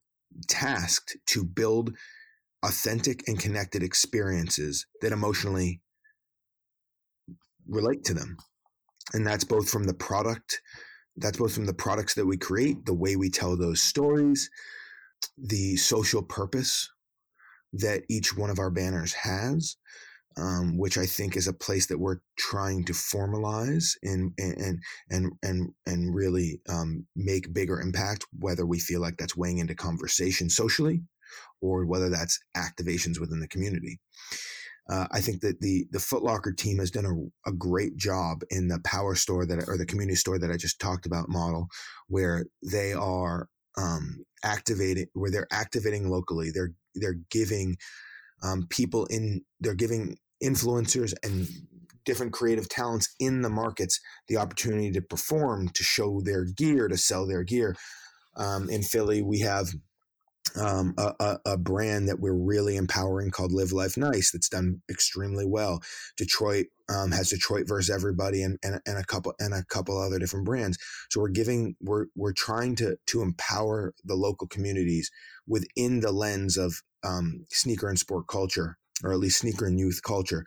tasked 0.49 1.17
to 1.27 1.45
build 1.45 1.95
authentic 2.65 3.27
and 3.29 3.39
connected 3.39 3.83
experiences 3.83 4.87
that 5.01 5.13
emotionally 5.13 5.81
relate 7.69 8.05
to 8.05 8.15
them. 8.15 8.37
And 9.13 9.27
that's 9.27 9.45
both 9.45 9.69
from 9.69 9.85
the 9.85 9.95
product, 9.95 10.61
that's 11.17 11.39
both 11.39 11.55
from 11.55 11.67
the 11.67 11.75
products 11.75 12.15
that 12.15 12.27
we 12.27 12.37
create, 12.37 12.87
the 12.87 12.95
way 12.95 13.17
we 13.17 13.31
tell 13.31 13.57
those 13.57 13.83
stories, 13.83 14.51
the 15.37 15.77
social 15.77 16.23
purpose 16.23 16.91
that 17.73 18.03
each 18.09 18.37
one 18.37 18.51
of 18.51 18.59
our 18.59 18.71
banners 18.71 19.13
has, 19.13 19.77
um, 20.37 20.79
which 20.79 20.99
I 20.99 21.07
think 21.07 21.37
is 21.37 21.49
a 21.49 21.53
place 21.53 21.87
that 21.87 21.99
we're 21.99 22.19
trying 22.39 22.85
to 22.85 22.93
formalize 22.93 23.97
and 24.03 24.33
and 24.39 24.81
and 25.11 25.33
and 25.43 25.71
and 25.87 26.15
really 26.15 26.61
um, 26.69 27.07
make 27.15 27.53
bigger 27.53 27.81
impact. 27.81 28.27
Whether 28.39 28.67
we 28.67 28.79
feel 28.79 29.01
like 29.01 29.17
that's 29.17 29.37
weighing 29.37 29.59
into 29.59 29.75
conversation 29.75 30.49
socially, 30.51 31.03
or 31.61 31.87
whether 31.87 32.09
that's 32.09 32.39
activations 32.57 33.21
within 33.21 33.41
the 33.41 33.49
community. 33.49 34.01
Uh, 34.89 35.07
I 35.13 35.21
think 35.21 35.41
that 35.43 35.61
the 35.61 35.87
the 35.93 35.99
Footlocker 35.99 36.57
team 36.57 36.79
has 36.79 36.91
done 36.91 37.07
a, 37.07 37.51
a, 37.51 37.53
great 37.53 37.97
job 37.97 38.43
in 38.51 38.67
the 38.67 38.81
power 38.85 39.15
store 39.15 39.47
that 39.47 39.65
or 39.69 39.79
the 39.79 39.87
community 39.87 40.17
store 40.17 40.41
that 40.41 40.51
I 40.51 40.57
just 40.57 40.81
talked 40.81 41.07
about 41.07 41.29
model, 41.29 41.69
where 42.09 42.47
they 42.69 42.93
are 42.93 43.49
um, 43.79 44.25
activating, 44.45 45.07
where 45.13 45.31
they're 45.31 45.47
activating 45.53 46.11
locally. 46.11 46.51
They're 46.53 46.73
they're 46.97 47.19
giving 47.31 47.77
um, 48.43 48.67
people 48.71 49.07
in 49.07 49.43
they're 49.61 49.75
giving 49.75 50.17
influencers 50.43 51.15
and 51.23 51.47
different 52.05 52.33
creative 52.33 52.69
talents 52.69 53.15
in 53.21 53.43
the 53.43 53.51
markets 53.51 54.01
the 54.27 54.37
opportunity 54.37 54.91
to 54.91 55.01
perform, 55.01 55.69
to 55.69 55.85
show 55.85 56.21
their 56.21 56.45
gear, 56.45 56.89
to 56.89 56.97
sell 56.97 57.27
their 57.27 57.45
gear. 57.45 57.77
Um, 58.37 58.69
in 58.69 58.83
Philly, 58.83 59.23
we 59.23 59.41
have 59.41 59.69
um, 60.57 60.95
a, 60.99 61.39
a, 61.47 61.57
brand 61.57 62.09
that 62.09 62.21
we're 62.21 62.35
really 62.35 62.77
empowering 62.77 63.31
called 63.31 63.53
Live 63.53 63.73
Life 63.73 63.97
Nice 63.97 64.33
that's 64.33 64.49
done 64.49 64.83
extremely 64.91 65.47
well. 65.47 65.83
Detroit 66.17 66.67
um, 66.89 67.13
has 67.13 67.31
Detroit 67.31 67.67
versus 67.67 67.95
everybody 67.95 68.43
and, 68.43 68.59
and, 68.63 68.81
and 68.87 68.99
a 68.99 69.05
couple 69.05 69.35
and 69.39 69.55
a 69.55 69.65
couple 69.65 69.97
other 69.97 70.19
different 70.19 70.45
brands. 70.45 70.79
So 71.11 71.21
we're 71.21 71.29
giving 71.29 71.77
we're 71.81 72.07
we're 72.17 72.33
trying 72.33 72.77
to 72.77 72.97
to 73.07 73.23
empower 73.23 73.95
the 74.05 74.17
local 74.17 74.47
communities 74.47 75.11
within 75.47 76.01
the 76.01 76.13
lens 76.13 76.57
of 76.57 76.83
um, 77.03 77.47
sneaker 77.51 77.89
and 77.89 77.99
sport 77.99 78.27
culture, 78.29 78.79
or 79.03 79.13
at 79.13 79.19
least 79.19 79.39
sneaker 79.39 79.67
and 79.67 79.79
youth 79.79 80.03
culture, 80.03 80.45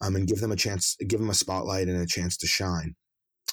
um, 0.00 0.16
and 0.16 0.28
give 0.28 0.40
them 0.40 0.52
a 0.52 0.56
chance, 0.56 0.96
give 1.06 1.20
them 1.20 1.30
a 1.30 1.34
spotlight 1.34 1.88
and 1.88 2.00
a 2.00 2.06
chance 2.06 2.36
to 2.38 2.46
shine 2.46 2.94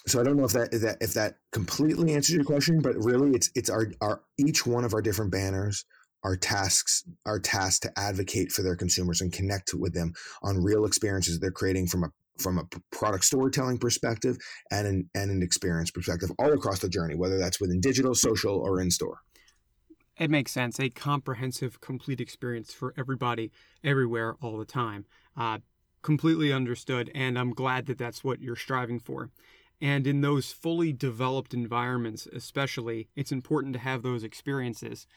so 0.07 0.19
I 0.19 0.23
don't 0.23 0.38
know 0.38 0.45
if 0.45 0.53
that, 0.53 0.73
if 0.73 0.81
that 0.81 0.97
if 1.01 1.13
that 1.13 1.35
completely 1.51 2.13
answers 2.13 2.35
your 2.35 2.45
question, 2.45 2.81
but 2.81 2.95
really 2.97 3.31
it's 3.31 3.49
it's 3.55 3.69
our 3.69 3.88
our 4.01 4.21
each 4.38 4.65
one 4.65 4.83
of 4.83 4.93
our 4.93 5.01
different 5.01 5.31
banners 5.31 5.85
our 6.23 6.35
tasks 6.35 7.05
our 7.25 7.39
tasked 7.39 7.83
to 7.83 7.99
advocate 7.99 8.51
for 8.51 8.62
their 8.62 8.75
consumers 8.75 9.21
and 9.21 9.31
connect 9.31 9.73
with 9.73 9.93
them 9.93 10.12
on 10.43 10.62
real 10.62 10.83
experiences 10.83 11.39
they're 11.39 11.49
creating 11.49 11.88
from 11.88 12.03
a 12.03 12.09
from 12.39 12.57
a 12.57 12.63
product 12.91 13.25
storytelling 13.25 13.77
perspective 13.77 14.38
and 14.71 14.88
an 14.88 15.09
and 15.13 15.31
an 15.31 15.43
experience 15.43 15.91
perspective 15.91 16.31
all 16.39 16.53
across 16.53 16.79
the 16.79 16.89
journey, 16.89 17.15
whether 17.15 17.38
that's 17.38 17.59
within 17.59 17.81
digital, 17.81 18.15
social, 18.15 18.55
or 18.55 18.81
in 18.81 18.89
store. 18.89 19.19
It 20.17 20.29
makes 20.29 20.51
sense. 20.51 20.79
A 20.79 20.89
comprehensive, 20.89 21.79
complete 21.81 22.19
experience 22.19 22.73
for 22.73 22.93
everybody, 22.97 23.51
everywhere, 23.83 24.35
all 24.41 24.57
the 24.57 24.65
time. 24.65 25.05
Uh, 25.38 25.59
completely 26.01 26.51
understood, 26.51 27.09
and 27.13 27.38
I'm 27.38 27.51
glad 27.51 27.85
that 27.88 27.97
that's 27.97 28.23
what 28.23 28.41
you're 28.41 28.55
striving 28.55 28.99
for. 28.99 29.29
And 29.81 30.05
in 30.05 30.21
those 30.21 30.51
fully 30.51 30.91
developed 30.91 31.53
environments, 31.53 32.27
especially, 32.33 33.07
it's 33.15 33.31
important 33.31 33.73
to 33.73 33.79
have 33.79 34.01
those 34.01 34.23
experiences. 34.23 35.07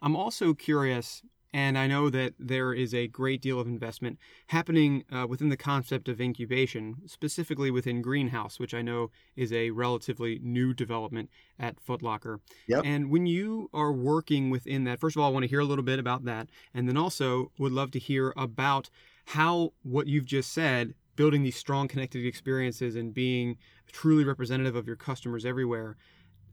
I'm 0.00 0.16
also 0.16 0.54
curious, 0.54 1.22
and 1.52 1.76
I 1.78 1.86
know 1.86 2.10
that 2.10 2.34
there 2.38 2.72
is 2.72 2.94
a 2.94 3.08
great 3.08 3.42
deal 3.42 3.60
of 3.60 3.66
investment 3.66 4.18
happening 4.48 5.04
uh, 5.12 5.26
within 5.26 5.48
the 5.48 5.56
concept 5.56 6.08
of 6.08 6.20
incubation, 6.20 6.96
specifically 7.06 7.70
within 7.70 8.02
Greenhouse, 8.02 8.58
which 8.58 8.74
I 8.74 8.82
know 8.82 9.10
is 9.36 9.52
a 9.52 9.70
relatively 9.70 10.38
new 10.42 10.74
development 10.74 11.30
at 11.58 11.76
Footlocker. 11.84 12.40
Yep. 12.68 12.84
And 12.84 13.10
when 13.10 13.26
you 13.26 13.70
are 13.72 13.92
working 13.92 14.50
within 14.50 14.84
that, 14.84 15.00
first 15.00 15.16
of 15.16 15.22
all, 15.22 15.28
I 15.28 15.32
want 15.32 15.44
to 15.44 15.50
hear 15.50 15.60
a 15.60 15.64
little 15.64 15.84
bit 15.84 15.98
about 15.98 16.24
that. 16.24 16.48
And 16.74 16.88
then 16.88 16.96
also 16.96 17.52
would 17.58 17.72
love 17.72 17.90
to 17.92 17.98
hear 17.98 18.32
about 18.36 18.88
how 19.26 19.72
what 19.82 20.06
you've 20.06 20.26
just 20.26 20.52
said 20.52 20.94
building 21.16 21.42
these 21.42 21.56
strong 21.56 21.88
connected 21.88 22.24
experiences 22.24 22.96
and 22.96 23.12
being 23.12 23.56
truly 23.90 24.24
representative 24.24 24.76
of 24.76 24.86
your 24.86 24.96
customers 24.96 25.44
everywhere 25.44 25.96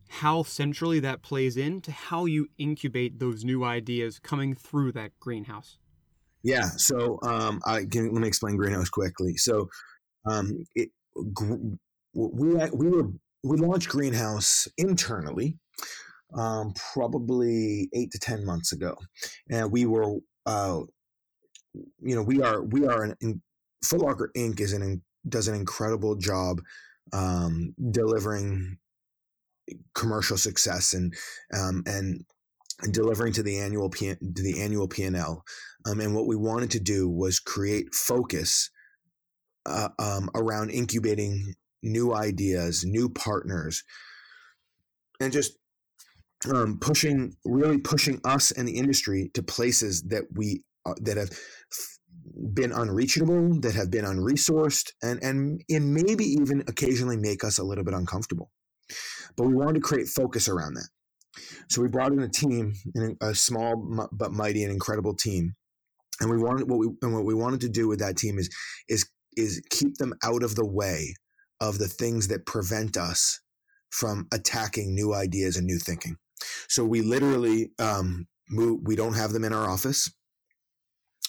how 0.09 0.43
centrally 0.43 0.99
that 0.99 1.23
plays 1.23 1.57
into 1.57 1.91
how 1.91 2.25
you 2.25 2.47
incubate 2.57 3.19
those 3.19 3.43
new 3.43 3.63
ideas 3.63 4.19
coming 4.19 4.53
through 4.53 4.91
that 4.91 5.11
greenhouse. 5.19 5.77
Yeah 6.43 6.69
so 6.77 7.19
um, 7.23 7.61
I 7.65 7.85
can, 7.85 8.13
let 8.13 8.21
me 8.21 8.27
explain 8.27 8.57
greenhouse 8.57 8.89
quickly. 8.89 9.37
So 9.37 9.69
um, 10.29 10.65
it, 10.75 10.89
we 11.15 12.55
we 12.73 12.89
were 12.89 13.09
we 13.43 13.57
launched 13.57 13.89
greenhouse 13.89 14.67
internally 14.77 15.57
um, 16.35 16.73
probably 16.93 17.89
eight 17.93 18.11
to 18.11 18.19
ten 18.19 18.45
months 18.45 18.71
ago. 18.71 18.95
And 19.49 19.71
we 19.71 19.85
were 19.85 20.17
uh, 20.45 20.81
you 22.01 22.15
know 22.15 22.23
we 22.23 22.41
are 22.41 22.61
we 22.61 22.85
are 22.85 23.03
an 23.03 23.41
Footlocker 23.83 24.27
Inc. 24.35 24.59
is 24.59 24.73
an 24.73 25.01
does 25.27 25.47
an 25.47 25.55
incredible 25.55 26.15
job 26.15 26.61
um, 27.11 27.73
delivering 27.91 28.77
commercial 29.93 30.37
success 30.37 30.93
and 30.93 31.13
um, 31.53 31.83
and 31.85 32.25
delivering 32.91 33.33
to 33.33 33.43
the 33.43 33.59
annual 33.59 33.89
P- 33.89 34.15
to 34.15 34.43
the 34.43 34.61
annual 34.61 34.87
P 34.87 35.03
and 35.03 35.15
L. 35.15 35.43
Um, 35.85 35.99
and 35.99 36.15
what 36.15 36.27
we 36.27 36.35
wanted 36.35 36.71
to 36.71 36.79
do 36.79 37.09
was 37.09 37.39
create 37.39 37.93
focus 37.93 38.69
uh, 39.65 39.89
um, 39.99 40.29
around 40.35 40.71
incubating 40.71 41.55
new 41.81 42.13
ideas, 42.13 42.83
new 42.85 43.09
partners, 43.09 43.83
and 45.19 45.31
just 45.31 45.57
um, 46.53 46.77
pushing 46.79 47.35
really 47.45 47.77
pushing 47.77 48.19
us 48.25 48.51
and 48.51 48.67
the 48.67 48.77
industry 48.77 49.31
to 49.33 49.43
places 49.43 50.03
that 50.03 50.23
we 50.33 50.63
uh, 50.85 50.93
that 51.01 51.17
have 51.17 51.29
been 52.53 52.71
unreachable, 52.71 53.59
that 53.61 53.75
have 53.75 53.91
been 53.91 54.05
unresourced, 54.05 54.91
and 55.01 55.21
and 55.23 55.61
and 55.69 55.93
maybe 55.93 56.25
even 56.25 56.61
occasionally 56.67 57.17
make 57.17 57.43
us 57.43 57.57
a 57.57 57.63
little 57.63 57.83
bit 57.83 57.93
uncomfortable. 57.93 58.51
But 59.37 59.47
we 59.47 59.55
wanted 59.55 59.75
to 59.75 59.81
create 59.81 60.07
focus 60.07 60.47
around 60.47 60.75
that. 60.75 60.89
So 61.69 61.81
we 61.81 61.87
brought 61.87 62.11
in 62.11 62.19
a 62.19 62.29
team, 62.29 62.73
a 63.21 63.33
small 63.33 64.09
but 64.11 64.31
mighty 64.31 64.63
and 64.63 64.71
incredible 64.71 65.15
team, 65.15 65.55
and 66.19 66.29
we 66.29 66.37
wanted 66.37 66.69
what 66.69 66.79
we 66.79 66.89
and 67.01 67.13
what 67.13 67.25
we 67.25 67.33
wanted 67.33 67.61
to 67.61 67.69
do 67.69 67.87
with 67.87 67.99
that 67.99 68.17
team 68.17 68.37
is 68.37 68.49
is 68.87 69.07
is 69.35 69.61
keep 69.69 69.97
them 69.97 70.13
out 70.23 70.43
of 70.43 70.55
the 70.55 70.65
way 70.65 71.15
of 71.59 71.77
the 71.77 71.87
things 71.87 72.27
that 72.27 72.45
prevent 72.45 72.97
us 72.97 73.39
from 73.89 74.27
attacking 74.33 74.93
new 74.93 75.13
ideas 75.13 75.55
and 75.55 75.65
new 75.65 75.77
thinking. 75.77 76.17
So 76.67 76.83
we 76.83 77.01
literally 77.01 77.71
um, 77.79 78.27
move. 78.49 78.81
We 78.83 78.95
don't 78.95 79.13
have 79.13 79.33
them 79.33 79.43
in 79.43 79.53
our 79.53 79.69
office 79.69 80.11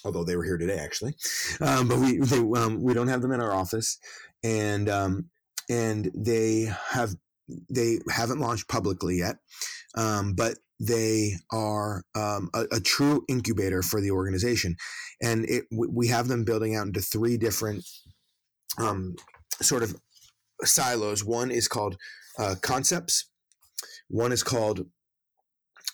although 0.05 0.25
they 0.25 0.37
were 0.37 0.45
here 0.45 0.59
today 0.59 0.79
actually. 0.79 1.15
Um, 1.61 1.89
but 1.89 1.99
we 1.99 2.19
they, 2.19 2.39
um, 2.39 2.83
we 2.83 2.95
don't 2.95 3.09
have 3.09 3.23
them 3.23 3.33
in 3.33 3.41
our 3.41 3.53
office, 3.53 3.99
and 4.43 4.89
um, 4.89 5.31
and 5.69 6.11
they 6.15 6.69
have 6.91 7.15
they 7.71 7.99
haven't 8.11 8.41
launched 8.41 8.69
publicly 8.69 9.19
yet, 9.19 9.37
um, 9.97 10.35
but 10.35 10.59
they 10.81 11.35
are 11.53 12.03
um, 12.15 12.51
a, 12.55 12.65
a, 12.73 12.81
true 12.81 13.25
incubator 13.29 13.83
for 13.83 14.01
the 14.01 14.11
organization, 14.11 14.77
and 15.23 15.45
it 15.49 15.65
we 15.71 16.09
have 16.09 16.29
them 16.29 16.45
building 16.45 16.75
out 16.75 16.87
into 16.87 17.01
three 17.01 17.37
different 17.37 17.85
um, 18.79 19.15
sort 19.61 19.83
of 19.83 19.95
silos. 20.63 21.25
One 21.25 21.51
is 21.51 21.69
called 21.69 21.97
uh, 22.39 22.57
concepts. 22.61 23.31
One 24.09 24.33
is 24.33 24.43
called 24.43 24.87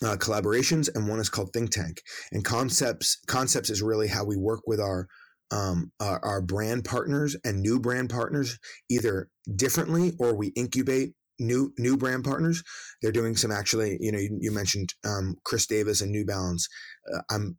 uh, 0.03 0.15
collaborations, 0.17 0.89
and 0.93 1.07
one 1.07 1.19
is 1.19 1.29
called 1.29 1.51
Think 1.53 1.71
Tank. 1.71 2.01
And 2.31 2.43
concepts 2.43 3.17
concepts 3.27 3.69
is 3.69 3.81
really 3.81 4.07
how 4.07 4.25
we 4.25 4.37
work 4.37 4.61
with 4.65 4.79
our 4.79 5.07
um, 5.51 5.91
our, 5.99 6.41
brand 6.41 6.85
partners 6.85 7.35
and 7.43 7.59
new 7.59 7.77
brand 7.77 8.09
partners 8.09 8.57
either 8.89 9.27
differently 9.53 10.13
or 10.17 10.33
we 10.33 10.47
incubate 10.55 11.11
new 11.39 11.73
new 11.77 11.97
brand 11.97 12.23
partners. 12.23 12.63
They're 13.01 13.11
doing 13.11 13.35
some 13.35 13.51
actually, 13.51 13.97
you 13.99 14.11
know, 14.11 14.17
you, 14.19 14.37
you 14.39 14.51
mentioned 14.51 14.93
um, 15.03 15.35
Chris 15.43 15.67
Davis 15.67 16.01
and 16.01 16.11
New 16.11 16.25
Balance. 16.25 16.69
Uh, 17.13 17.21
I'm 17.29 17.57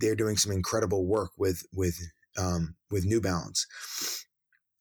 they're 0.00 0.14
doing 0.14 0.36
some 0.36 0.52
incredible 0.52 1.06
work 1.06 1.30
with 1.36 1.62
with 1.72 1.98
um, 2.38 2.76
with 2.90 3.04
New 3.04 3.20
Balance 3.20 3.66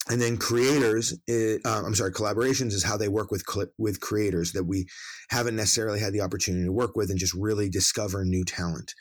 and 0.09 0.21
then 0.21 0.37
creators 0.37 1.13
uh, 1.29 1.57
i'm 1.65 1.95
sorry 1.95 2.11
collaborations 2.11 2.73
is 2.73 2.83
how 2.83 2.97
they 2.97 3.07
work 3.07 3.31
with 3.31 3.43
with 3.77 3.99
creators 3.99 4.51
that 4.51 4.65
we 4.65 4.85
haven't 5.29 5.55
necessarily 5.55 5.99
had 5.99 6.13
the 6.13 6.21
opportunity 6.21 6.65
to 6.65 6.71
work 6.71 6.95
with 6.95 7.09
and 7.09 7.19
just 7.19 7.33
really 7.33 7.69
discover 7.69 8.23
new 8.23 8.43
talent 8.43 8.93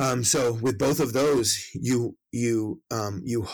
um, 0.00 0.22
so 0.22 0.52
with 0.52 0.78
both 0.78 1.00
of 1.00 1.12
those 1.12 1.66
you 1.74 2.16
you 2.32 2.80
um, 2.90 3.20
you 3.24 3.46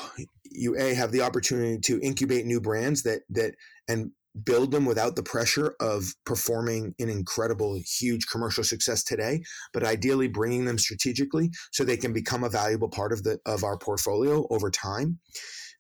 you 0.45 0.77
a 0.79 0.95
have 0.95 1.11
the 1.11 1.23
opportunity 1.23 1.79
to 1.79 2.01
incubate 2.01 2.47
new 2.47 2.61
brands 2.61 3.03
that 3.03 3.23
that 3.31 3.55
and 3.89 4.13
build 4.43 4.73
them 4.73 4.85
without 4.85 5.15
the 5.15 5.23
pressure 5.23 5.75
of 5.81 6.15
performing 6.27 6.95
an 6.99 7.09
incredible, 7.09 7.81
huge 7.87 8.27
commercial 8.27 8.65
success 8.65 9.05
today, 9.05 9.43
but 9.73 9.85
ideally 9.85 10.27
bringing 10.27 10.65
them 10.65 10.79
strategically 10.79 11.51
so 11.71 11.85
they 11.85 11.97
can 11.97 12.13
become 12.13 12.43
a 12.43 12.49
valuable 12.49 12.89
part 12.89 13.13
of 13.13 13.23
the 13.23 13.39
of 13.47 13.63
our 13.63 13.79
portfolio 13.79 14.47
over 14.51 14.71
time. 14.71 15.19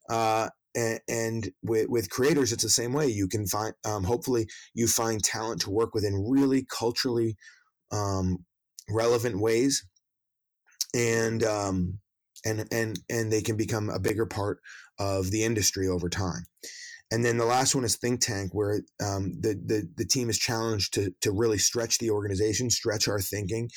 Uh, 0.09 0.49
and, 0.77 1.01
and 1.09 1.51
with, 1.62 1.88
with, 1.88 2.11
creators, 2.11 2.53
it's 2.53 2.64
the 2.64 2.69
same 2.69 2.93
way. 2.93 3.07
You 3.07 3.29
can 3.29 3.47
find, 3.47 3.75
um, 3.85 4.05
hopefully, 4.05 4.47
you 4.75 4.88
find 4.88 5.23
talent 5.23 5.61
to 5.62 5.71
work 5.71 5.95
with 5.95 6.05
in 6.05 6.29
really 6.29 6.67
culturally 6.69 7.37
um, 7.93 8.45
relevant 8.88 9.40
ways, 9.40 9.87
and 10.95 11.43
um, 11.45 11.99
and 12.45 12.67
and 12.73 12.99
and 13.09 13.33
they 13.33 13.43
can 13.43 13.57
become 13.57 13.88
a 13.88 14.01
bigger 14.01 14.27
part 14.27 14.59
of 14.99 15.31
the 15.31 15.45
industry 15.45 15.88
over 15.88 16.09
time. 16.09 16.45
And 17.11 17.25
then 17.25 17.37
the 17.37 17.45
last 17.45 17.75
one 17.75 17.85
is 17.85 17.97
think 17.97 18.21
tank, 18.21 18.55
where 18.55 18.81
um, 19.03 19.35
the, 19.40 19.55
the 19.64 19.88
the 19.97 20.07
team 20.07 20.31
is 20.31 20.38
challenged 20.38 20.95
to 20.95 21.14
to 21.21 21.33
really 21.33 21.59
stretch 21.59 21.99
the 21.99 22.11
organization, 22.11 22.71
stretch 22.71 23.09
our 23.09 23.21
thinking, 23.21 23.71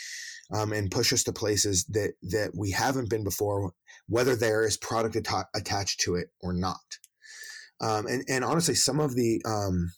um, 0.54 0.74
and 0.74 0.92
push 0.92 1.14
us 1.14 1.24
to 1.24 1.34
places 1.34 1.86
that 1.90 2.14
that 2.24 2.52
we 2.56 2.72
haven't 2.72 3.10
been 3.10 3.24
before, 3.24 3.74
whether 4.08 4.36
there 4.36 4.66
is 4.66 4.78
product 4.78 5.16
at- 5.16 5.50
attached 5.56 6.00
to 6.02 6.16
it 6.16 6.28
or 6.42 6.54
not. 6.54 6.98
Um, 7.80 8.08
and 8.08 8.24
and 8.28 8.44
honestly, 8.44 8.76
some 8.76 9.00
of 9.00 9.16
the 9.16 9.42
um, 9.46 9.92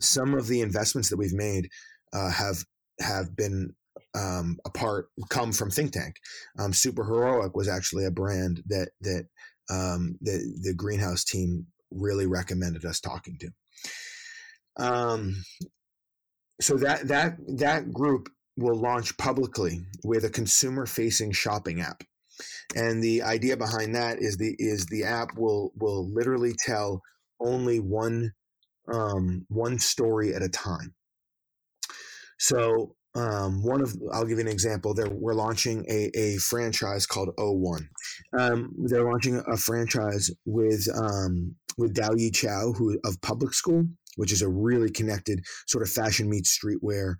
some 0.00 0.34
of 0.34 0.46
the 0.46 0.60
investments 0.60 1.10
that 1.10 1.18
we've 1.18 1.34
made 1.34 1.68
uh, 2.12 2.30
have 2.30 2.64
have 3.00 3.36
been 3.36 3.74
um, 4.14 4.58
apart 4.64 5.08
come 5.28 5.52
from 5.52 5.70
think 5.70 5.92
tank. 5.92 6.16
Um, 6.58 6.72
Super 6.72 7.04
heroic 7.04 7.54
was 7.54 7.68
actually 7.68 8.04
a 8.04 8.10
brand 8.10 8.62
that 8.66 8.90
that 9.02 9.26
um, 9.70 10.16
the 10.20 10.40
the 10.62 10.74
greenhouse 10.74 11.24
team 11.24 11.66
really 11.90 12.26
recommended 12.26 12.84
us 12.84 13.00
talking 13.00 13.38
to. 13.40 13.50
Um, 14.82 15.44
so 16.60 16.76
that 16.76 17.08
that 17.08 17.36
that 17.58 17.92
group 17.92 18.28
will 18.56 18.76
launch 18.76 19.16
publicly 19.18 19.82
with 20.04 20.24
a 20.24 20.30
consumer 20.30 20.86
facing 20.86 21.32
shopping 21.32 21.80
app. 21.80 22.02
And 22.74 23.02
the 23.02 23.22
idea 23.22 23.56
behind 23.56 23.94
that 23.94 24.18
is 24.20 24.36
the 24.36 24.54
is 24.58 24.86
the 24.86 25.04
app 25.04 25.36
will 25.36 25.72
will 25.76 26.12
literally 26.12 26.54
tell 26.58 27.02
only 27.40 27.80
one 27.80 28.32
um, 28.92 29.46
one 29.48 29.78
story 29.78 30.34
at 30.34 30.42
a 30.42 30.48
time. 30.48 30.94
So 32.38 32.94
um, 33.14 33.62
one 33.62 33.80
of 33.80 33.94
I'll 34.12 34.24
give 34.24 34.38
you 34.38 34.44
an 34.44 34.50
example. 34.50 34.94
There, 34.94 35.08
we're 35.10 35.34
launching 35.34 35.84
a, 35.88 36.10
a 36.16 36.36
franchise 36.36 37.06
called 37.06 37.30
O1. 37.38 37.88
Um, 38.38 38.72
they're 38.84 39.04
launching 39.04 39.42
a 39.46 39.56
franchise 39.56 40.30
with 40.44 40.86
um, 40.94 41.56
with 41.76 41.94
Dao 41.94 42.18
Yi 42.18 42.30
Chow, 42.30 42.72
who 42.76 42.98
of 43.04 43.20
Public 43.20 43.54
School, 43.54 43.86
which 44.16 44.32
is 44.32 44.42
a 44.42 44.48
really 44.48 44.90
connected 44.90 45.44
sort 45.66 45.82
of 45.82 45.90
fashion 45.90 46.28
meets 46.28 46.58
streetwear 46.58 47.14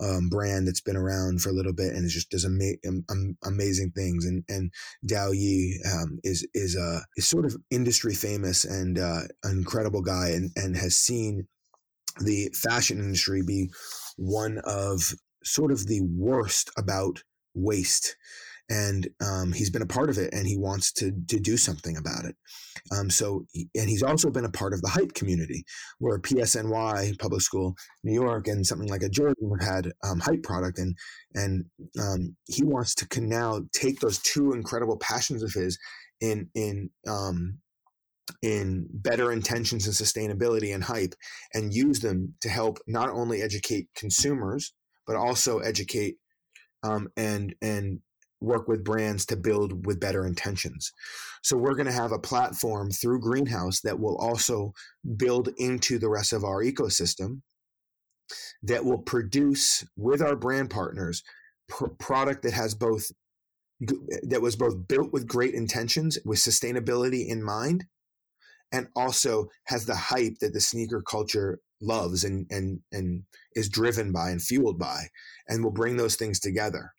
um, 0.00 0.28
brand 0.28 0.66
that's 0.66 0.80
been 0.80 0.96
around 0.96 1.42
for 1.42 1.48
a 1.48 1.52
little 1.52 1.72
bit 1.72 1.92
and 1.92 2.04
it 2.04 2.10
just 2.10 2.30
does 2.30 2.44
ama- 2.44 3.34
amazing 3.44 3.92
things. 3.92 4.24
And 4.24 4.44
and 4.48 4.72
Dao 5.08 5.34
Yi 5.34 5.80
um, 5.90 6.18
is 6.22 6.46
is 6.54 6.76
a 6.76 7.02
is 7.16 7.26
sort 7.26 7.46
of 7.46 7.56
industry 7.70 8.14
famous 8.14 8.64
and 8.64 8.98
uh, 8.98 9.22
an 9.44 9.58
incredible 9.58 10.02
guy 10.02 10.30
and 10.30 10.50
and 10.56 10.76
has 10.76 10.96
seen 10.96 11.46
the 12.20 12.50
fashion 12.54 12.98
industry 12.98 13.42
be 13.46 13.70
one 14.16 14.58
of 14.64 15.14
sort 15.44 15.70
of 15.70 15.86
the 15.86 16.00
worst 16.00 16.70
about 16.76 17.22
waste 17.54 18.16
and 18.68 19.08
um, 19.24 19.52
he's 19.52 19.70
been 19.70 19.82
a 19.82 19.86
part 19.86 20.10
of 20.10 20.18
it 20.18 20.32
and 20.32 20.46
he 20.46 20.56
wants 20.56 20.92
to 20.92 21.12
to 21.28 21.38
do 21.38 21.56
something 21.56 21.96
about 21.96 22.24
it. 22.24 22.36
Um, 22.92 23.10
so 23.10 23.44
and 23.54 23.88
he's 23.88 24.02
also 24.02 24.30
been 24.30 24.44
a 24.44 24.50
part 24.50 24.72
of 24.72 24.80
the 24.82 24.88
hype 24.88 25.14
community 25.14 25.64
where 25.98 26.18
psny 26.18 27.18
public 27.18 27.42
school 27.42 27.74
new 28.04 28.12
york 28.12 28.46
and 28.46 28.64
something 28.64 28.88
like 28.88 29.02
a 29.02 29.08
jordan 29.08 29.50
have 29.58 29.68
had 29.68 29.92
um, 30.04 30.20
hype 30.20 30.42
product 30.42 30.78
and 30.78 30.94
and 31.34 31.64
um, 32.00 32.36
he 32.46 32.62
wants 32.62 32.94
to 32.96 33.08
can 33.08 33.28
now 33.28 33.60
take 33.72 33.98
those 34.00 34.18
two 34.20 34.52
incredible 34.52 34.96
passions 34.98 35.42
of 35.42 35.52
his 35.52 35.78
in 36.20 36.48
in 36.54 36.90
um, 37.08 37.58
in 38.42 38.86
better 38.92 39.32
intentions 39.32 39.86
and 39.86 39.94
sustainability 39.94 40.74
and 40.74 40.84
hype 40.84 41.14
and 41.54 41.72
use 41.72 42.00
them 42.00 42.34
to 42.40 42.48
help 42.48 42.78
not 42.86 43.10
only 43.10 43.42
educate 43.42 43.88
consumers 43.96 44.74
but 45.06 45.16
also 45.16 45.58
educate 45.58 46.16
um, 46.82 47.08
and 47.16 47.54
and 47.62 48.00
work 48.40 48.68
with 48.68 48.84
brands 48.84 49.24
to 49.26 49.36
build 49.36 49.86
with 49.86 50.00
better 50.00 50.26
intentions. 50.26 50.92
So 51.42 51.56
we're 51.56 51.74
going 51.74 51.86
to 51.86 51.92
have 51.92 52.12
a 52.12 52.18
platform 52.18 52.90
through 52.90 53.20
Greenhouse 53.20 53.80
that 53.80 53.98
will 53.98 54.16
also 54.16 54.72
build 55.16 55.48
into 55.58 55.98
the 55.98 56.10
rest 56.10 56.32
of 56.32 56.44
our 56.44 56.62
ecosystem 56.62 57.40
that 58.62 58.84
will 58.84 58.98
produce 58.98 59.84
with 59.96 60.20
our 60.20 60.36
brand 60.36 60.70
partners 60.70 61.22
pr- 61.68 61.86
product 61.98 62.42
that 62.42 62.52
has 62.52 62.74
both 62.74 63.10
that 64.22 64.40
was 64.40 64.56
both 64.56 64.88
built 64.88 65.12
with 65.12 65.26
great 65.26 65.52
intentions 65.52 66.18
with 66.24 66.38
sustainability 66.38 67.28
in 67.28 67.42
mind 67.42 67.84
and 68.72 68.88
also 68.96 69.48
has 69.64 69.84
the 69.84 69.94
hype 69.94 70.38
that 70.40 70.54
the 70.54 70.60
sneaker 70.60 71.02
culture 71.02 71.60
loves 71.82 72.24
and 72.24 72.46
and 72.50 72.80
and 72.90 73.22
is 73.54 73.68
driven 73.68 74.12
by 74.12 74.30
and 74.30 74.40
fueled 74.40 74.78
by 74.78 75.02
and 75.48 75.62
we'll 75.62 75.72
bring 75.72 75.98
those 75.98 76.16
things 76.16 76.40
together 76.40 76.92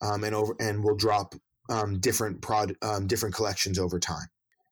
um, 0.00 0.24
and 0.24 0.34
over 0.34 0.54
and 0.60 0.82
we'll 0.82 0.96
drop 0.96 1.34
um, 1.70 1.98
different 2.00 2.40
prod 2.42 2.74
um, 2.82 3.06
different 3.06 3.34
collections 3.34 3.78
over 3.78 3.98
time. 3.98 4.26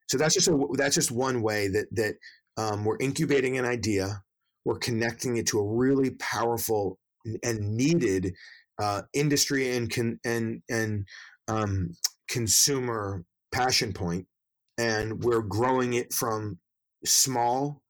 So 0.08 0.18
that's 0.18 0.34
just 0.34 0.48
a, 0.48 0.66
that's 0.74 0.94
just 0.94 1.10
one 1.10 1.42
way 1.42 1.68
that 1.68 1.87
that 1.92 2.14
um, 2.56 2.84
we're 2.84 2.98
incubating 3.00 3.58
an 3.58 3.64
idea, 3.64 4.22
we're 4.64 4.78
connecting 4.78 5.37
it 5.37 5.46
to 5.48 5.58
a 5.58 5.66
really 5.66 6.10
powerful 6.10 6.98
and 7.42 7.76
needed 7.76 8.34
uh, 8.80 9.02
industry 9.12 9.76
and 9.76 9.90
con, 9.90 10.20
and 10.24 10.62
and 10.68 11.06
um, 11.48 11.96
consumer 12.28 13.24
passion 13.52 13.92
point, 13.92 14.26
and 14.78 15.22
we're 15.22 15.42
growing 15.42 15.94
it 15.94 16.12
from 16.12 16.58
small 17.04 17.82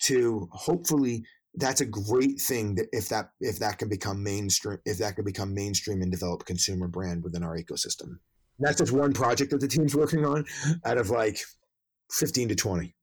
to 0.00 0.48
hopefully 0.52 1.24
that's 1.56 1.80
a 1.80 1.86
great 1.86 2.40
thing 2.40 2.74
that 2.76 2.86
if 2.92 3.08
that 3.08 3.30
if 3.40 3.58
that 3.58 3.78
can 3.78 3.88
become 3.88 4.22
mainstream 4.22 4.78
if 4.84 4.98
that 4.98 5.16
can 5.16 5.24
become 5.24 5.54
mainstream 5.54 6.02
and 6.02 6.10
develop 6.10 6.44
consumer 6.44 6.88
brand 6.88 7.22
within 7.22 7.42
our 7.42 7.56
ecosystem. 7.56 8.18
That's 8.58 8.78
just 8.78 8.92
one 8.92 9.12
project 9.12 9.50
that 9.50 9.60
the 9.60 9.68
team's 9.68 9.94
working 9.94 10.24
on 10.24 10.44
out 10.84 10.98
of 10.98 11.10
like 11.10 11.40
15 12.10 12.50
to 12.50 12.54
20 12.54 12.94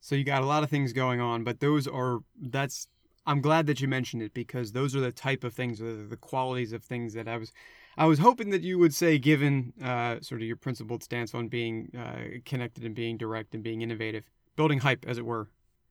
so 0.00 0.14
you 0.14 0.24
got 0.24 0.42
a 0.42 0.46
lot 0.46 0.62
of 0.62 0.70
things 0.70 0.92
going 0.92 1.20
on 1.20 1.44
but 1.44 1.60
those 1.60 1.88
are 1.88 2.18
that's 2.38 2.88
i'm 3.26 3.40
glad 3.40 3.66
that 3.66 3.80
you 3.80 3.88
mentioned 3.88 4.22
it 4.22 4.34
because 4.34 4.72
those 4.72 4.94
are 4.94 5.00
the 5.00 5.10
type 5.10 5.44
of 5.44 5.54
things 5.54 5.78
the 5.78 6.18
qualities 6.20 6.74
of 6.74 6.84
things 6.84 7.14
that 7.14 7.26
i 7.26 7.38
was 7.38 7.52
i 7.96 8.04
was 8.04 8.18
hoping 8.18 8.50
that 8.50 8.60
you 8.60 8.78
would 8.78 8.92
say 8.92 9.18
given 9.18 9.72
uh, 9.82 10.20
sort 10.20 10.42
of 10.42 10.46
your 10.46 10.56
principled 10.56 11.02
stance 11.02 11.34
on 11.34 11.48
being 11.48 11.90
uh, 11.98 12.38
connected 12.44 12.84
and 12.84 12.94
being 12.94 13.16
direct 13.16 13.54
and 13.54 13.62
being 13.62 13.80
innovative 13.80 14.24
building 14.60 14.80
hype 14.80 15.06
as 15.08 15.16
it 15.16 15.24
were. 15.24 15.48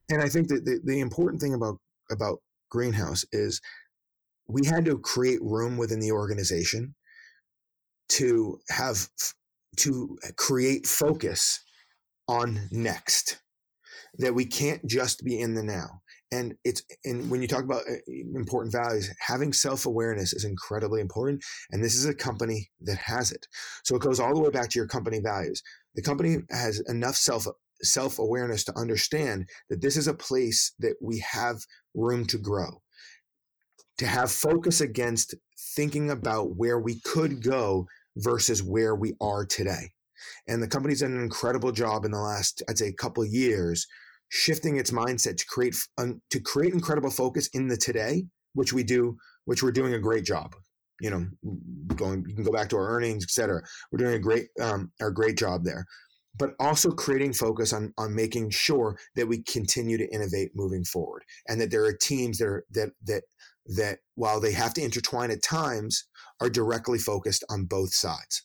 And 0.09 0.21
I 0.21 0.29
think 0.29 0.47
that 0.49 0.63
the, 0.63 0.79
the 0.83 0.99
important 0.99 1.41
thing 1.41 1.55
about 1.55 1.77
about 2.11 2.39
Greenhouse 2.69 3.25
is 3.31 3.61
we 4.47 4.65
had 4.65 4.85
to 4.85 4.97
create 4.99 5.39
room 5.41 5.77
within 5.77 5.99
the 5.99 6.11
organization 6.11 6.95
to 8.09 8.59
have 8.69 9.07
to 9.77 10.17
create 10.35 10.87
focus 10.87 11.63
on 12.27 12.67
next 12.71 13.39
that 14.17 14.33
we 14.33 14.45
can't 14.45 14.85
just 14.85 15.23
be 15.23 15.39
in 15.39 15.53
the 15.53 15.63
now. 15.63 16.01
And 16.31 16.55
it's 16.63 16.83
and 17.05 17.31
when 17.31 17.41
you 17.41 17.47
talk 17.47 17.63
about 17.63 17.83
uh, 17.89 17.95
important 18.35 18.71
values 18.71 19.09
having 19.19 19.51
self-awareness 19.51 20.33
is 20.33 20.45
incredibly 20.45 21.01
important 21.01 21.43
and 21.71 21.83
this 21.83 21.95
is 21.95 22.05
a 22.05 22.13
company 22.13 22.69
that 22.81 22.97
has 22.97 23.31
it. 23.31 23.47
So 23.83 23.95
it 23.95 24.01
goes 24.01 24.19
all 24.19 24.35
the 24.35 24.41
way 24.41 24.51
back 24.51 24.69
to 24.69 24.79
your 24.79 24.87
company 24.87 25.19
values. 25.23 25.63
The 25.95 26.03
company 26.03 26.37
has 26.51 26.83
enough 26.87 27.15
self 27.15 27.47
self 27.81 28.19
awareness 28.19 28.63
to 28.65 28.77
understand 28.77 29.47
that 29.69 29.81
this 29.81 29.97
is 29.97 30.07
a 30.07 30.13
place 30.13 30.73
that 30.79 30.95
we 31.01 31.19
have 31.19 31.57
room 31.93 32.25
to 32.27 32.37
grow, 32.37 32.81
to 33.97 34.07
have 34.07 34.31
focus 34.31 34.81
against 34.81 35.35
thinking 35.75 36.09
about 36.09 36.55
where 36.55 36.79
we 36.79 36.99
could 37.01 37.43
go 37.43 37.87
versus 38.17 38.63
where 38.63 38.95
we 38.95 39.13
are 39.21 39.45
today. 39.45 39.91
And 40.47 40.61
the 40.61 40.67
company's 40.67 41.01
done 41.01 41.13
an 41.13 41.21
incredible 41.21 41.71
job 41.71 42.05
in 42.05 42.11
the 42.11 42.19
last, 42.19 42.61
I'd 42.69 42.77
say, 42.77 42.91
couple 42.91 43.25
years, 43.25 43.87
shifting 44.29 44.77
its 44.77 44.91
mindset 44.91 45.37
to 45.37 45.45
create 45.45 45.75
um, 45.97 46.21
to 46.29 46.39
create 46.39 46.73
incredible 46.73 47.09
focus 47.09 47.47
in 47.53 47.67
the 47.67 47.77
today, 47.77 48.25
which 48.53 48.73
we 48.73 48.83
do, 48.83 49.17
which 49.45 49.63
we're 49.63 49.71
doing 49.71 49.93
a 49.93 49.99
great 49.99 50.25
job. 50.25 50.53
You 50.99 51.09
know, 51.11 51.25
going 51.95 52.25
you 52.27 52.35
can 52.35 52.43
go 52.43 52.51
back 52.51 52.67
to 52.69 52.75
our 52.75 52.89
earnings, 52.89 53.23
et 53.23 53.29
cetera. 53.29 53.61
We're 53.91 53.99
doing 53.99 54.15
a 54.15 54.19
great 54.19 54.47
um, 54.61 54.91
our 54.99 55.11
great 55.11 55.37
job 55.37 55.63
there 55.63 55.85
but 56.37 56.51
also 56.59 56.91
creating 56.91 57.33
focus 57.33 57.73
on 57.73 57.93
on 57.97 58.15
making 58.15 58.49
sure 58.49 58.97
that 59.15 59.27
we 59.27 59.41
continue 59.43 59.97
to 59.97 60.07
innovate 60.13 60.51
moving 60.55 60.83
forward 60.83 61.23
and 61.47 61.59
that 61.59 61.71
there 61.71 61.83
are 61.85 61.93
teams 61.93 62.37
that 62.37 62.47
are 62.47 62.65
that 62.71 62.89
that 63.03 63.23
that 63.65 63.99
while 64.15 64.39
they 64.39 64.51
have 64.51 64.73
to 64.73 64.81
intertwine 64.81 65.31
at 65.31 65.43
times 65.43 66.05
are 66.41 66.49
directly 66.49 66.97
focused 66.97 67.43
on 67.49 67.65
both 67.65 67.93
sides 67.93 68.43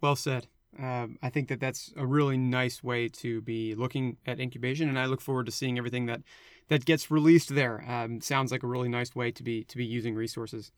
well 0.00 0.16
said 0.16 0.46
Um, 0.78 1.18
I 1.20 1.30
think 1.30 1.48
that 1.48 1.60
that's 1.60 1.92
a 1.96 2.06
really 2.06 2.36
nice 2.38 2.82
way 2.82 3.08
to 3.08 3.40
be 3.42 3.74
looking 3.74 4.18
at 4.24 4.38
incubation, 4.38 4.88
and 4.88 4.98
I 4.98 5.06
look 5.06 5.20
forward 5.20 5.46
to 5.46 5.52
seeing 5.52 5.78
everything 5.78 6.06
that 6.06 6.22
that 6.68 6.84
gets 6.84 7.10
released 7.10 7.54
there. 7.54 7.84
Um, 7.90 8.20
sounds 8.20 8.52
like 8.52 8.62
a 8.62 8.68
really 8.68 8.88
nice 8.88 9.14
way 9.14 9.32
to 9.32 9.42
be 9.42 9.64
to 9.64 9.76
be 9.76 9.84
using 9.84 10.14
resources. 10.14 10.70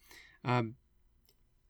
Um, 0.45 0.77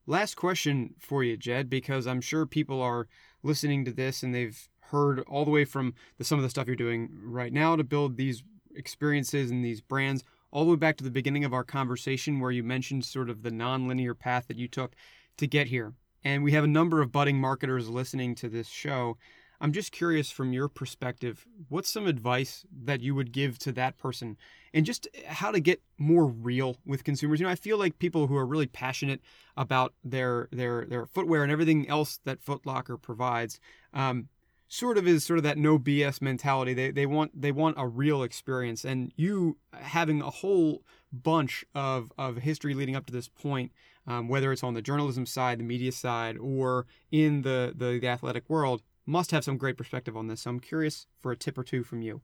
last 0.05 0.35
question 0.35 0.95
for 0.99 1.23
you, 1.23 1.37
Jed, 1.37 1.69
because 1.69 2.07
I'm 2.07 2.21
sure 2.21 2.45
people 2.45 2.81
are 2.81 3.07
listening 3.43 3.85
to 3.85 3.91
this 3.91 4.23
and 4.23 4.33
they've 4.33 4.67
heard 4.93 5.19
all 5.21 5.45
the 5.45 5.51
way 5.51 5.65
from 5.65 5.93
the, 6.17 6.23
some 6.23 6.39
of 6.39 6.43
the 6.43 6.49
stuff 6.49 6.67
you're 6.67 6.75
doing 6.75 7.09
right 7.23 7.53
now 7.53 7.75
to 7.75 7.83
build 7.83 8.15
these 8.15 8.43
experiences 8.75 9.51
and 9.51 9.63
these 9.63 9.81
brands, 9.81 10.23
all 10.51 10.65
the 10.65 10.71
way 10.71 10.75
back 10.77 10.97
to 10.97 11.03
the 11.03 11.11
beginning 11.11 11.43
of 11.43 11.53
our 11.53 11.63
conversation 11.63 12.39
where 12.39 12.51
you 12.51 12.63
mentioned 12.63 13.03
sort 13.05 13.29
of 13.29 13.43
the 13.43 13.49
nonlinear 13.49 14.17
path 14.17 14.47
that 14.47 14.57
you 14.57 14.67
took 14.67 14.95
to 15.37 15.47
get 15.47 15.67
here. 15.67 15.93
And 16.23 16.43
we 16.43 16.53
have 16.53 16.63
a 16.63 16.67
number 16.67 17.01
of 17.01 17.11
budding 17.11 17.39
marketers 17.39 17.89
listening 17.89 18.35
to 18.35 18.49
this 18.49 18.67
show. 18.67 19.17
I'm 19.63 19.71
just 19.71 19.93
curious 19.93 20.29
from 20.29 20.51
your 20.51 20.67
perspective, 20.67 21.45
what's 21.69 21.89
some 21.89 22.05
advice 22.05 22.65
that 22.83 22.99
you 22.99 23.15
would 23.15 23.31
give 23.31 23.57
to 23.59 23.71
that 23.71 23.97
person 23.97 24.35
and 24.73 24.85
just 24.85 25.07
how 25.25 25.51
to 25.51 25.61
get 25.61 25.81
more 25.97 26.25
real 26.25 26.75
with 26.85 27.05
consumers? 27.05 27.39
You 27.39 27.45
know, 27.45 27.51
I 27.51 27.55
feel 27.55 27.77
like 27.77 27.97
people 27.97 28.27
who 28.27 28.35
are 28.35 28.45
really 28.45 28.67
passionate 28.67 29.21
about 29.55 29.93
their 30.03 30.49
their 30.51 30.83
their 30.83 31.05
footwear 31.05 31.43
and 31.43 31.51
everything 31.51 31.87
else 31.87 32.19
that 32.25 32.41
Foot 32.41 32.65
Locker 32.65 32.97
provides, 32.97 33.61
um, 33.93 34.27
sort 34.67 34.97
of 34.97 35.07
is 35.07 35.23
sort 35.23 35.37
of 35.37 35.43
that 35.43 35.57
no 35.57 35.79
BS 35.79 36.21
mentality. 36.21 36.73
They 36.73 36.91
they 36.91 37.05
want 37.05 37.41
they 37.41 37.53
want 37.53 37.77
a 37.79 37.87
real 37.87 38.21
experience, 38.21 38.83
and 38.83 39.13
you 39.15 39.55
having 39.71 40.21
a 40.21 40.29
whole 40.29 40.83
bunch 41.13 41.63
of 41.73 42.11
of 42.17 42.35
history 42.39 42.73
leading 42.73 42.97
up 42.97 43.05
to 43.05 43.13
this 43.13 43.29
point, 43.29 43.71
um, 44.07 44.27
whether 44.27 44.51
it's 44.51 44.63
on 44.63 44.73
the 44.73 44.81
journalism 44.81 45.25
side, 45.25 45.57
the 45.59 45.63
media 45.63 45.93
side, 45.93 46.37
or 46.37 46.85
in 47.13 47.43
the, 47.43 47.73
the 47.73 47.97
the 48.01 48.07
athletic 48.09 48.49
world, 48.49 48.81
must 49.05 49.31
have 49.31 49.43
some 49.43 49.57
great 49.57 49.77
perspective 49.77 50.15
on 50.15 50.27
this. 50.27 50.41
So 50.41 50.49
I'm 50.49 50.59
curious 50.59 51.07
for 51.21 51.31
a 51.31 51.37
tip 51.37 51.57
or 51.57 51.63
two 51.63 51.83
from 51.83 52.01
you. 52.01 52.21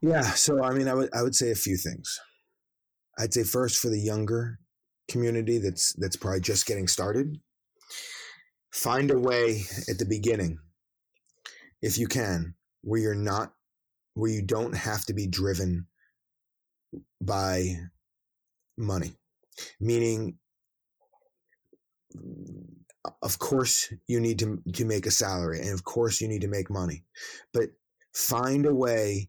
Yeah, 0.00 0.22
so 0.22 0.62
I 0.62 0.72
mean, 0.72 0.88
I 0.88 0.94
would 0.94 1.10
I 1.14 1.22
would 1.22 1.34
say 1.34 1.50
a 1.50 1.56
few 1.56 1.76
things. 1.76 2.20
I'd 3.18 3.34
say 3.34 3.42
first 3.42 3.80
for 3.80 3.88
the 3.88 3.98
younger 4.00 4.60
community 5.08 5.58
that's 5.58 5.92
that's 5.94 6.16
probably 6.16 6.40
just 6.40 6.66
getting 6.66 6.86
started, 6.86 7.40
find 8.72 9.10
a 9.10 9.18
way 9.18 9.62
at 9.88 9.98
the 9.98 10.04
beginning 10.04 10.58
if 11.82 11.98
you 11.98 12.06
can, 12.06 12.54
where 12.82 13.00
you're 13.00 13.14
not, 13.14 13.52
where 14.14 14.30
you 14.30 14.42
don't 14.42 14.74
have 14.74 15.04
to 15.06 15.14
be 15.14 15.26
driven 15.26 15.86
by 17.20 17.74
money. 18.76 19.12
Meaning, 19.80 20.38
of 23.22 23.38
course, 23.38 23.92
you 24.06 24.20
need 24.20 24.38
to, 24.40 24.62
to 24.74 24.84
make 24.84 25.06
a 25.06 25.10
salary, 25.10 25.60
and 25.60 25.70
of 25.70 25.84
course, 25.84 26.20
you 26.20 26.28
need 26.28 26.42
to 26.42 26.48
make 26.48 26.70
money, 26.70 27.04
but 27.52 27.70
find 28.14 28.66
a 28.66 28.74
way 28.74 29.28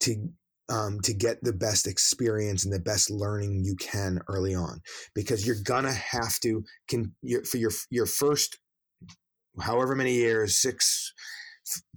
to 0.00 0.28
um, 0.68 1.00
to 1.02 1.14
get 1.14 1.42
the 1.42 1.52
best 1.52 1.86
experience 1.86 2.64
and 2.64 2.74
the 2.74 2.80
best 2.80 3.08
learning 3.08 3.62
you 3.64 3.76
can 3.76 4.20
early 4.28 4.54
on 4.54 4.80
because 5.14 5.46
you're 5.46 5.62
gonna 5.64 5.92
have 5.92 6.40
to 6.40 6.64
can 6.88 7.14
for 7.44 7.56
your 7.56 7.70
your 7.90 8.06
first 8.06 8.58
however 9.60 9.94
many 9.94 10.14
years 10.14 10.60
six 10.60 11.12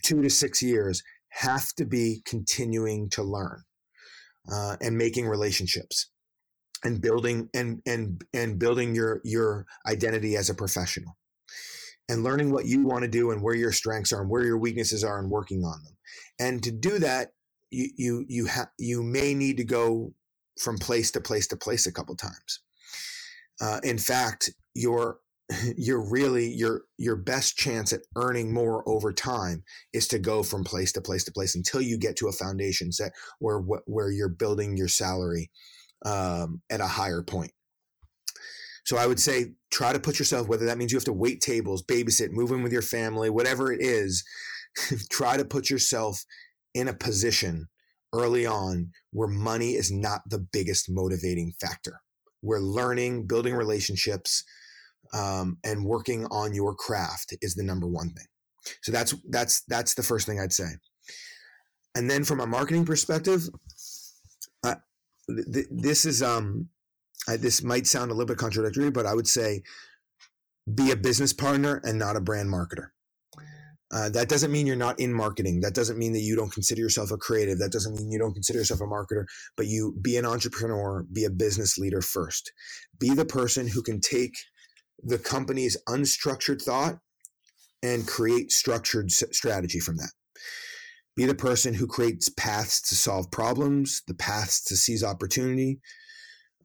two 0.04 0.22
to 0.22 0.30
six 0.30 0.62
years 0.62 1.02
have 1.30 1.74
to 1.76 1.86
be 1.86 2.22
continuing 2.26 3.10
to 3.10 3.24
learn 3.24 3.64
uh, 4.52 4.76
and 4.82 4.98
making 4.98 5.28
relationships 5.28 6.10
and 6.84 7.02
building 7.02 7.50
and 7.54 7.82
and 7.86 8.24
and 8.34 8.60
building 8.60 8.96
your 8.96 9.22
your 9.24 9.66
identity 9.88 10.36
as 10.38 10.50
a 10.50 10.56
professional. 10.56 11.18
And 12.08 12.24
learning 12.24 12.52
what 12.52 12.66
you 12.66 12.84
want 12.86 13.04
to 13.04 13.08
do 13.08 13.30
and 13.32 13.42
where 13.44 13.56
your 13.56 13.72
strengths 13.72 14.12
are 14.12 14.22
and 14.22 14.30
where 14.32 14.44
your 14.44 14.58
weaknesses 14.58 15.04
are 15.04 15.20
and 15.20 15.30
working 15.30 15.64
on 15.64 15.84
them. 15.84 15.96
And 16.40 16.64
to 16.64 16.72
do 16.72 17.00
that 17.00 17.34
you 17.72 17.90
you 17.98 18.26
you 18.28 18.46
have 18.46 18.70
you 18.80 19.04
may 19.04 19.34
need 19.34 19.58
to 19.58 19.64
go 19.64 20.14
from 20.60 20.78
place 20.78 21.12
to 21.12 21.22
place 21.22 21.48
to 21.48 21.58
place 21.58 21.86
a 21.86 21.92
couple 21.92 22.16
times. 22.16 22.62
Uh, 23.62 23.80
in 23.84 23.98
fact 23.98 24.50
your 24.74 25.20
you're 25.78 26.10
really 26.10 26.48
your 26.48 26.84
your 26.98 27.16
best 27.16 27.58
chance 27.58 27.94
at 27.94 28.02
earning 28.16 28.54
more 28.54 28.88
over 28.88 29.12
time 29.14 29.64
is 29.94 30.08
to 30.08 30.20
go 30.20 30.44
from 30.44 30.64
place 30.64 30.92
to 30.94 31.02
place 31.02 31.24
to 31.24 31.32
place 31.32 31.56
until 31.56 31.82
you 31.82 31.98
get 31.98 32.16
to 32.16 32.28
a 32.28 32.32
foundation 32.32 32.92
set 32.92 33.12
where 33.40 33.60
where 33.60 34.12
you're 34.12 34.30
building 34.30 34.78
your 34.78 34.88
salary 34.88 35.50
um, 36.06 36.62
at 36.70 36.82
a 36.82 36.88
higher 36.88 37.22
point. 37.22 37.52
So 38.86 38.98
I 38.98 39.06
would 39.06 39.20
say 39.20 39.54
try 39.72 39.94
to 39.94 40.00
put 40.00 40.18
yourself 40.18 40.48
whether 40.48 40.66
that 40.66 40.78
means 40.78 40.92
you 40.92 40.98
have 40.98 41.06
to 41.06 41.14
wait 41.14 41.42
tables, 41.42 41.84
babysit, 41.84 42.32
move 42.32 42.52
in 42.52 42.64
with 42.64 42.74
your 42.74 42.82
family, 42.82 43.30
whatever 43.30 43.72
it 43.72 43.82
is, 43.82 44.24
try 45.12 45.38
to 45.38 45.46
put 45.46 45.70
yourself 45.70 46.24
in 46.74 46.88
a 46.88 46.94
position 46.94 47.68
early 48.14 48.46
on 48.46 48.92
where 49.12 49.28
money 49.28 49.72
is 49.72 49.92
not 49.92 50.22
the 50.28 50.40
biggest 50.40 50.90
motivating 50.90 51.54
factor. 51.62 52.02
We're 52.42 52.60
learning, 52.60 53.28
building 53.28 53.54
relationships, 53.54 54.44
um, 55.14 55.58
and 55.64 55.86
working 55.86 56.26
on 56.28 56.54
your 56.54 56.76
craft 56.76 57.36
is 57.42 57.56
the 57.56 57.64
number 57.64 57.88
one 57.88 58.10
thing. 58.10 58.26
So 58.82 58.92
that's 58.92 59.16
that's 59.30 59.64
that's 59.68 59.94
the 59.94 60.04
first 60.04 60.26
thing 60.26 60.40
I'd 60.40 60.54
say. 60.54 60.70
And 61.96 62.10
then 62.10 62.24
from 62.24 62.40
a 62.40 62.48
marketing 62.48 62.86
perspective, 62.86 63.42
th- 65.36 65.54
th- 65.54 65.68
this 65.70 66.06
is 66.06 66.22
um, 66.22 66.70
I, 67.28 67.38
this 67.38 67.64
might 67.64 67.88
sound 67.88 68.12
a 68.12 68.14
little 68.14 68.28
bit 68.28 68.38
contradictory, 68.38 68.92
but 68.92 69.06
I 69.06 69.14
would 69.14 69.28
say 69.28 69.64
be 70.74 70.92
a 70.92 70.96
business 70.96 71.34
partner 71.34 71.82
and 71.84 71.98
not 71.98 72.16
a 72.16 72.22
brand 72.22 72.50
marketer. 72.50 72.90
Uh, 73.92 74.08
that 74.10 74.30
doesn't 74.30 74.52
mean 74.52 74.68
you're 74.68 74.76
not 74.76 75.00
in 75.00 75.12
marketing. 75.12 75.62
That 75.62 75.74
doesn't 75.74 75.98
mean 75.98 76.14
that 76.14 76.20
you 76.20 76.36
don't 76.36 76.52
consider 76.52 76.80
yourself 76.80 77.10
a 77.12 77.18
creative. 77.18 77.58
That 77.58 77.72
doesn't 77.72 77.96
mean 77.96 78.12
you 78.12 78.20
don't 78.20 78.34
consider 78.34 78.60
yourself 78.60 78.82
a 78.82 78.84
marketer, 78.84 79.26
but 79.58 79.66
you 79.66 79.96
be 80.00 80.16
an 80.18 80.26
entrepreneur, 80.26 81.06
be 81.12 81.26
a 81.26 81.32
business 81.32 81.78
leader 81.78 82.02
first. 82.02 82.52
Be 83.00 83.16
the 83.16 83.26
person 83.26 83.68
who 83.68 83.82
can 83.82 84.00
take 84.00 84.36
the 85.02 85.18
company's 85.18 85.76
unstructured 85.88 86.62
thought 86.62 87.00
and 87.82 88.08
create 88.08 88.52
structured 88.52 89.12
strategy 89.12 89.80
from 89.80 89.98
that. 89.98 90.12
Be 91.20 91.26
the 91.26 91.36
person 91.36 91.74
who 91.74 91.86
creates 91.86 92.30
paths 92.30 92.82
to 92.84 92.96
solve 92.96 93.30
problems, 93.30 94.04
the 94.08 94.14
paths 94.14 94.64
to 94.64 94.78
seize 94.78 95.04
opportunity. 95.04 95.82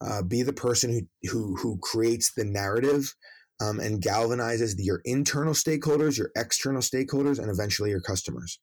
Uh, 0.00 0.22
be 0.22 0.44
the 0.44 0.52
person 0.52 0.92
who, 0.92 1.28
who, 1.28 1.56
who 1.56 1.76
creates 1.82 2.34
the 2.36 2.44
narrative 2.44 3.16
um, 3.60 3.80
and 3.80 4.00
galvanizes 4.00 4.74
your 4.78 5.00
internal 5.04 5.54
stakeholders, 5.54 6.16
your 6.16 6.30
external 6.36 6.82
stakeholders, 6.82 7.40
and 7.40 7.50
eventually 7.50 7.90
your 7.90 8.00
customers. 8.00 8.60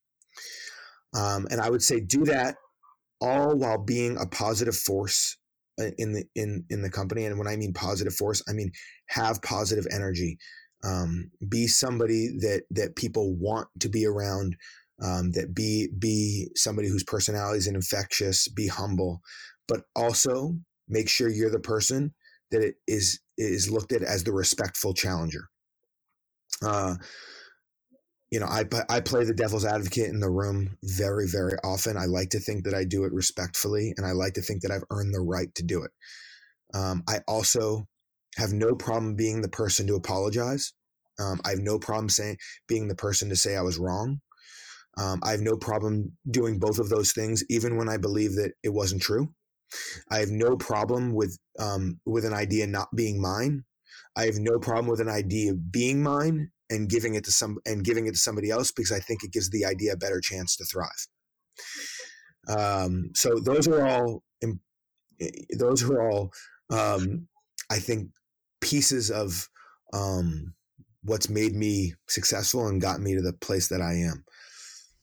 Um, 1.13 1.45
and 1.51 1.59
I 1.59 1.69
would 1.69 1.83
say 1.83 1.99
do 1.99 2.23
that 2.23 2.55
all 3.19 3.57
while 3.57 3.77
being 3.77 4.15
a 4.17 4.25
positive 4.25 4.77
force 4.77 5.35
uh, 5.77 5.91
in 5.97 6.13
the 6.13 6.23
in 6.35 6.63
in 6.69 6.83
the 6.83 6.89
company 6.89 7.25
and 7.25 7.37
when 7.37 7.47
i 7.47 7.55
mean 7.55 7.71
positive 7.71 8.13
force 8.13 8.43
i 8.49 8.51
mean 8.51 8.71
have 9.07 9.41
positive 9.41 9.85
energy 9.91 10.37
um, 10.83 11.29
be 11.47 11.67
somebody 11.67 12.27
that 12.39 12.63
that 12.71 12.95
people 12.95 13.35
want 13.35 13.67
to 13.79 13.87
be 13.87 14.05
around 14.05 14.55
um, 15.01 15.31
that 15.31 15.53
be 15.53 15.89
be 15.97 16.49
somebody 16.55 16.87
whose 16.87 17.03
personality 17.03 17.57
is 17.57 17.67
infectious 17.67 18.47
be 18.47 18.67
humble 18.67 19.21
but 19.67 19.81
also 19.95 20.55
make 20.87 21.09
sure 21.09 21.29
you're 21.29 21.49
the 21.49 21.59
person 21.59 22.13
that 22.51 22.61
it 22.61 22.75
is 22.87 23.19
is 23.37 23.71
looked 23.71 23.91
at 23.91 24.03
as 24.03 24.23
the 24.23 24.33
respectful 24.33 24.93
challenger 24.93 25.49
uh, 26.63 26.95
you 28.31 28.39
know, 28.39 28.45
I 28.45 28.63
I 28.89 29.01
play 29.01 29.25
the 29.25 29.33
devil's 29.33 29.65
advocate 29.65 30.09
in 30.09 30.21
the 30.21 30.29
room 30.29 30.77
very 30.83 31.27
very 31.27 31.57
often. 31.65 31.97
I 31.97 32.05
like 32.05 32.29
to 32.29 32.39
think 32.39 32.63
that 32.63 32.73
I 32.73 32.85
do 32.85 33.03
it 33.03 33.11
respectfully, 33.11 33.93
and 33.97 34.05
I 34.05 34.13
like 34.13 34.33
to 34.33 34.41
think 34.41 34.61
that 34.61 34.71
I've 34.71 34.85
earned 34.89 35.13
the 35.13 35.19
right 35.19 35.53
to 35.55 35.63
do 35.63 35.83
it. 35.83 35.91
Um, 36.73 37.03
I 37.09 37.19
also 37.27 37.87
have 38.37 38.53
no 38.53 38.73
problem 38.73 39.15
being 39.15 39.41
the 39.41 39.49
person 39.49 39.85
to 39.87 39.95
apologize. 39.95 40.71
Um, 41.19 41.41
I 41.45 41.49
have 41.49 41.59
no 41.59 41.77
problem 41.77 42.07
saying 42.07 42.37
being 42.67 42.87
the 42.87 42.95
person 42.95 43.27
to 43.29 43.35
say 43.35 43.57
I 43.57 43.61
was 43.61 43.77
wrong. 43.77 44.21
Um, 44.97 45.21
I 45.23 45.31
have 45.31 45.41
no 45.41 45.55
problem 45.55 46.11
doing 46.29 46.59
both 46.59 46.79
of 46.79 46.89
those 46.89 47.13
things, 47.13 47.43
even 47.49 47.77
when 47.77 47.89
I 47.89 47.97
believe 47.97 48.35
that 48.35 48.53
it 48.63 48.69
wasn't 48.69 49.01
true. 49.01 49.33
I 50.09 50.17
have 50.17 50.29
no 50.29 50.57
problem 50.57 51.13
with 51.13 51.37
um, 51.59 51.99
with 52.05 52.25
an 52.25 52.33
idea 52.33 52.67
not 52.67 52.89
being 52.95 53.21
mine. 53.21 53.63
I 54.17 54.25
have 54.25 54.37
no 54.37 54.59
problem 54.59 54.87
with 54.87 54.99
an 54.99 55.09
idea 55.09 55.53
being 55.53 56.03
mine 56.03 56.51
and 56.69 56.89
giving 56.89 57.15
it 57.15 57.23
to 57.25 57.31
some 57.31 57.57
and 57.65 57.83
giving 57.83 58.07
it 58.07 58.13
to 58.13 58.19
somebody 58.19 58.49
else 58.49 58.71
because 58.71 58.91
I 58.91 58.99
think 58.99 59.23
it 59.23 59.31
gives 59.31 59.49
the 59.49 59.65
idea 59.65 59.93
a 59.93 59.97
better 59.97 60.19
chance 60.21 60.55
to 60.57 60.65
thrive. 60.65 61.07
Um, 62.49 63.11
so 63.15 63.39
those 63.39 63.67
are 63.67 63.87
all 63.87 64.23
those 65.57 65.83
are 65.83 66.09
all 66.09 66.31
um, 66.69 67.27
I 67.69 67.79
think 67.79 68.09
pieces 68.59 69.09
of 69.09 69.49
um, 69.93 70.53
what's 71.03 71.29
made 71.29 71.55
me 71.55 71.93
successful 72.07 72.67
and 72.67 72.81
got 72.81 73.01
me 73.01 73.15
to 73.15 73.21
the 73.21 73.33
place 73.33 73.67
that 73.69 73.81
I 73.81 73.93
am. 73.93 74.23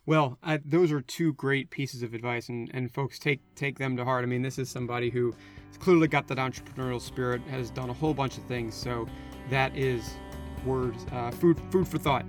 Well, 0.09 0.39
I, 0.43 0.59
those 0.65 0.91
are 0.91 1.03
two 1.03 1.35
great 1.35 1.69
pieces 1.69 2.03
of 2.03 2.15
advice, 2.15 2.49
and, 2.49 2.71
and 2.73 2.91
folks 2.91 3.19
take 3.19 3.41
take 3.55 3.79
them 3.79 3.95
to 3.99 4.07
heart. 4.07 4.25
I 4.25 4.27
mean, 4.27 4.41
this 4.41 4.59
is 4.59 4.71
somebody 4.71 5.11
who 5.11 5.35
clearly 5.81 6.09
got 6.09 6.27
that 6.29 6.39
entrepreneurial 6.39 6.99
spirit, 6.99 7.43
has 7.51 7.69
done 7.69 7.91
a 7.91 7.93
whole 7.93 8.15
bunch 8.15 8.39
of 8.39 8.45
things. 8.45 8.75
So 8.75 9.07
that 9.51 9.77
is 9.77 10.15
words, 10.65 11.05
uh, 11.13 11.31
food, 11.31 11.61
food 11.71 11.87
for 11.87 11.99
thought. 11.99 12.25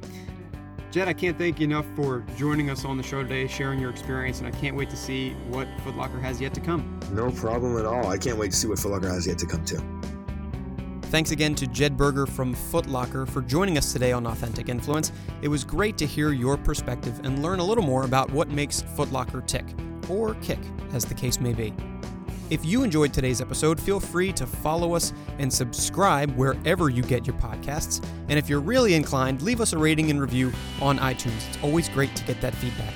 Jed, 0.91 1.07
I 1.07 1.13
can't 1.13 1.37
thank 1.37 1.61
you 1.61 1.67
enough 1.67 1.85
for 1.95 2.25
joining 2.35 2.69
us 2.69 2.83
on 2.83 2.97
the 2.97 3.03
show 3.03 3.23
today, 3.23 3.47
sharing 3.47 3.79
your 3.79 3.91
experience, 3.91 4.39
and 4.39 4.47
I 4.47 4.51
can't 4.51 4.75
wait 4.75 4.89
to 4.89 4.97
see 4.97 5.29
what 5.47 5.65
Foot 5.85 5.95
Locker 5.95 6.19
has 6.19 6.41
yet 6.41 6.53
to 6.55 6.59
come. 6.59 6.99
No 7.13 7.31
problem 7.31 7.77
at 7.77 7.85
all. 7.85 8.07
I 8.07 8.17
can't 8.17 8.37
wait 8.37 8.51
to 8.51 8.57
see 8.57 8.67
what 8.67 8.79
Foot 8.79 8.91
Locker 8.91 9.07
has 9.07 9.25
yet 9.25 9.37
to 9.37 9.45
come 9.45 9.63
too. 9.63 9.98
Thanks 11.09 11.31
again 11.31 11.55
to 11.55 11.65
Jed 11.65 11.97
Berger 11.97 12.27
from 12.27 12.53
Foot 12.53 12.85
Locker 12.85 13.25
for 13.25 13.41
joining 13.41 13.79
us 13.79 13.91
today 13.91 14.11
on 14.11 14.27
Authentic 14.27 14.69
Influence. 14.69 15.11
It 15.41 15.47
was 15.47 15.63
great 15.63 15.97
to 15.97 16.05
hear 16.05 16.33
your 16.33 16.55
perspective 16.55 17.19
and 17.23 17.41
learn 17.41 17.57
a 17.57 17.63
little 17.63 17.83
more 17.83 18.05
about 18.05 18.29
what 18.31 18.49
makes 18.49 18.83
Foot 18.95 19.11
Locker 19.11 19.41
tick, 19.41 19.65
or 20.07 20.35
kick, 20.35 20.59
as 20.93 21.05
the 21.05 21.15
case 21.15 21.39
may 21.39 21.51
be. 21.51 21.73
If 22.51 22.63
you 22.63 22.83
enjoyed 22.83 23.11
today's 23.11 23.41
episode, 23.41 23.81
feel 23.81 23.99
free 23.99 24.31
to 24.33 24.45
follow 24.45 24.93
us 24.93 25.11
and 25.39 25.51
subscribe 25.51 26.29
wherever 26.35 26.91
you 26.91 27.01
get 27.01 27.25
your 27.25 27.37
podcasts. 27.37 28.05
And 28.27 28.37
if 28.37 28.47
you're 28.47 28.59
really 28.59 28.93
inclined, 28.93 29.41
leave 29.41 29.61
us 29.61 29.73
a 29.73 29.79
rating 29.79 30.11
and 30.11 30.21
review 30.21 30.51
on 30.79 30.99
iTunes. 30.99 31.47
It's 31.47 31.63
always 31.63 31.89
great 31.89 32.15
to 32.17 32.23
get 32.25 32.39
that 32.41 32.53
feedback. 32.53 32.93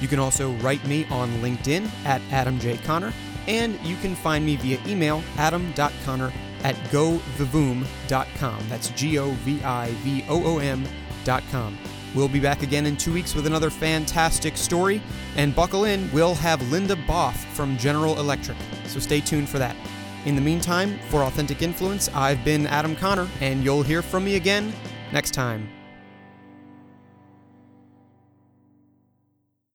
You 0.00 0.06
can 0.06 0.20
also 0.20 0.52
write 0.58 0.86
me 0.86 1.04
on 1.06 1.30
LinkedIn 1.38 1.90
at 2.04 2.22
Adam 2.30 2.60
J. 2.60 2.76
Conner, 2.78 3.12
and 3.48 3.76
you 3.84 3.96
can 3.96 4.14
find 4.14 4.46
me 4.46 4.54
via 4.54 4.78
email 4.86 5.20
adam.conner 5.36 6.32
at 6.66 6.74
govivoom.com. 6.90 8.68
That's 8.68 8.90
G 8.90 9.18
O 9.20 9.30
V 9.30 9.62
I 9.62 9.90
V 10.02 10.24
O 10.28 10.44
O 10.44 10.58
M.com. 10.58 11.78
We'll 12.12 12.28
be 12.28 12.40
back 12.40 12.62
again 12.62 12.86
in 12.86 12.96
two 12.96 13.12
weeks 13.12 13.36
with 13.36 13.46
another 13.46 13.70
fantastic 13.70 14.56
story. 14.56 15.00
And 15.36 15.54
buckle 15.54 15.84
in, 15.84 16.10
we'll 16.12 16.34
have 16.34 16.60
Linda 16.72 16.96
Boff 16.96 17.36
from 17.54 17.76
General 17.76 18.18
Electric. 18.18 18.58
So 18.86 18.98
stay 18.98 19.20
tuned 19.20 19.48
for 19.48 19.58
that. 19.58 19.76
In 20.24 20.34
the 20.34 20.40
meantime, 20.40 20.98
for 21.08 21.22
Authentic 21.22 21.62
Influence, 21.62 22.08
I've 22.12 22.44
been 22.44 22.66
Adam 22.66 22.96
Conner, 22.96 23.28
and 23.40 23.62
you'll 23.62 23.84
hear 23.84 24.02
from 24.02 24.24
me 24.24 24.34
again 24.34 24.72
next 25.12 25.32
time. 25.34 25.75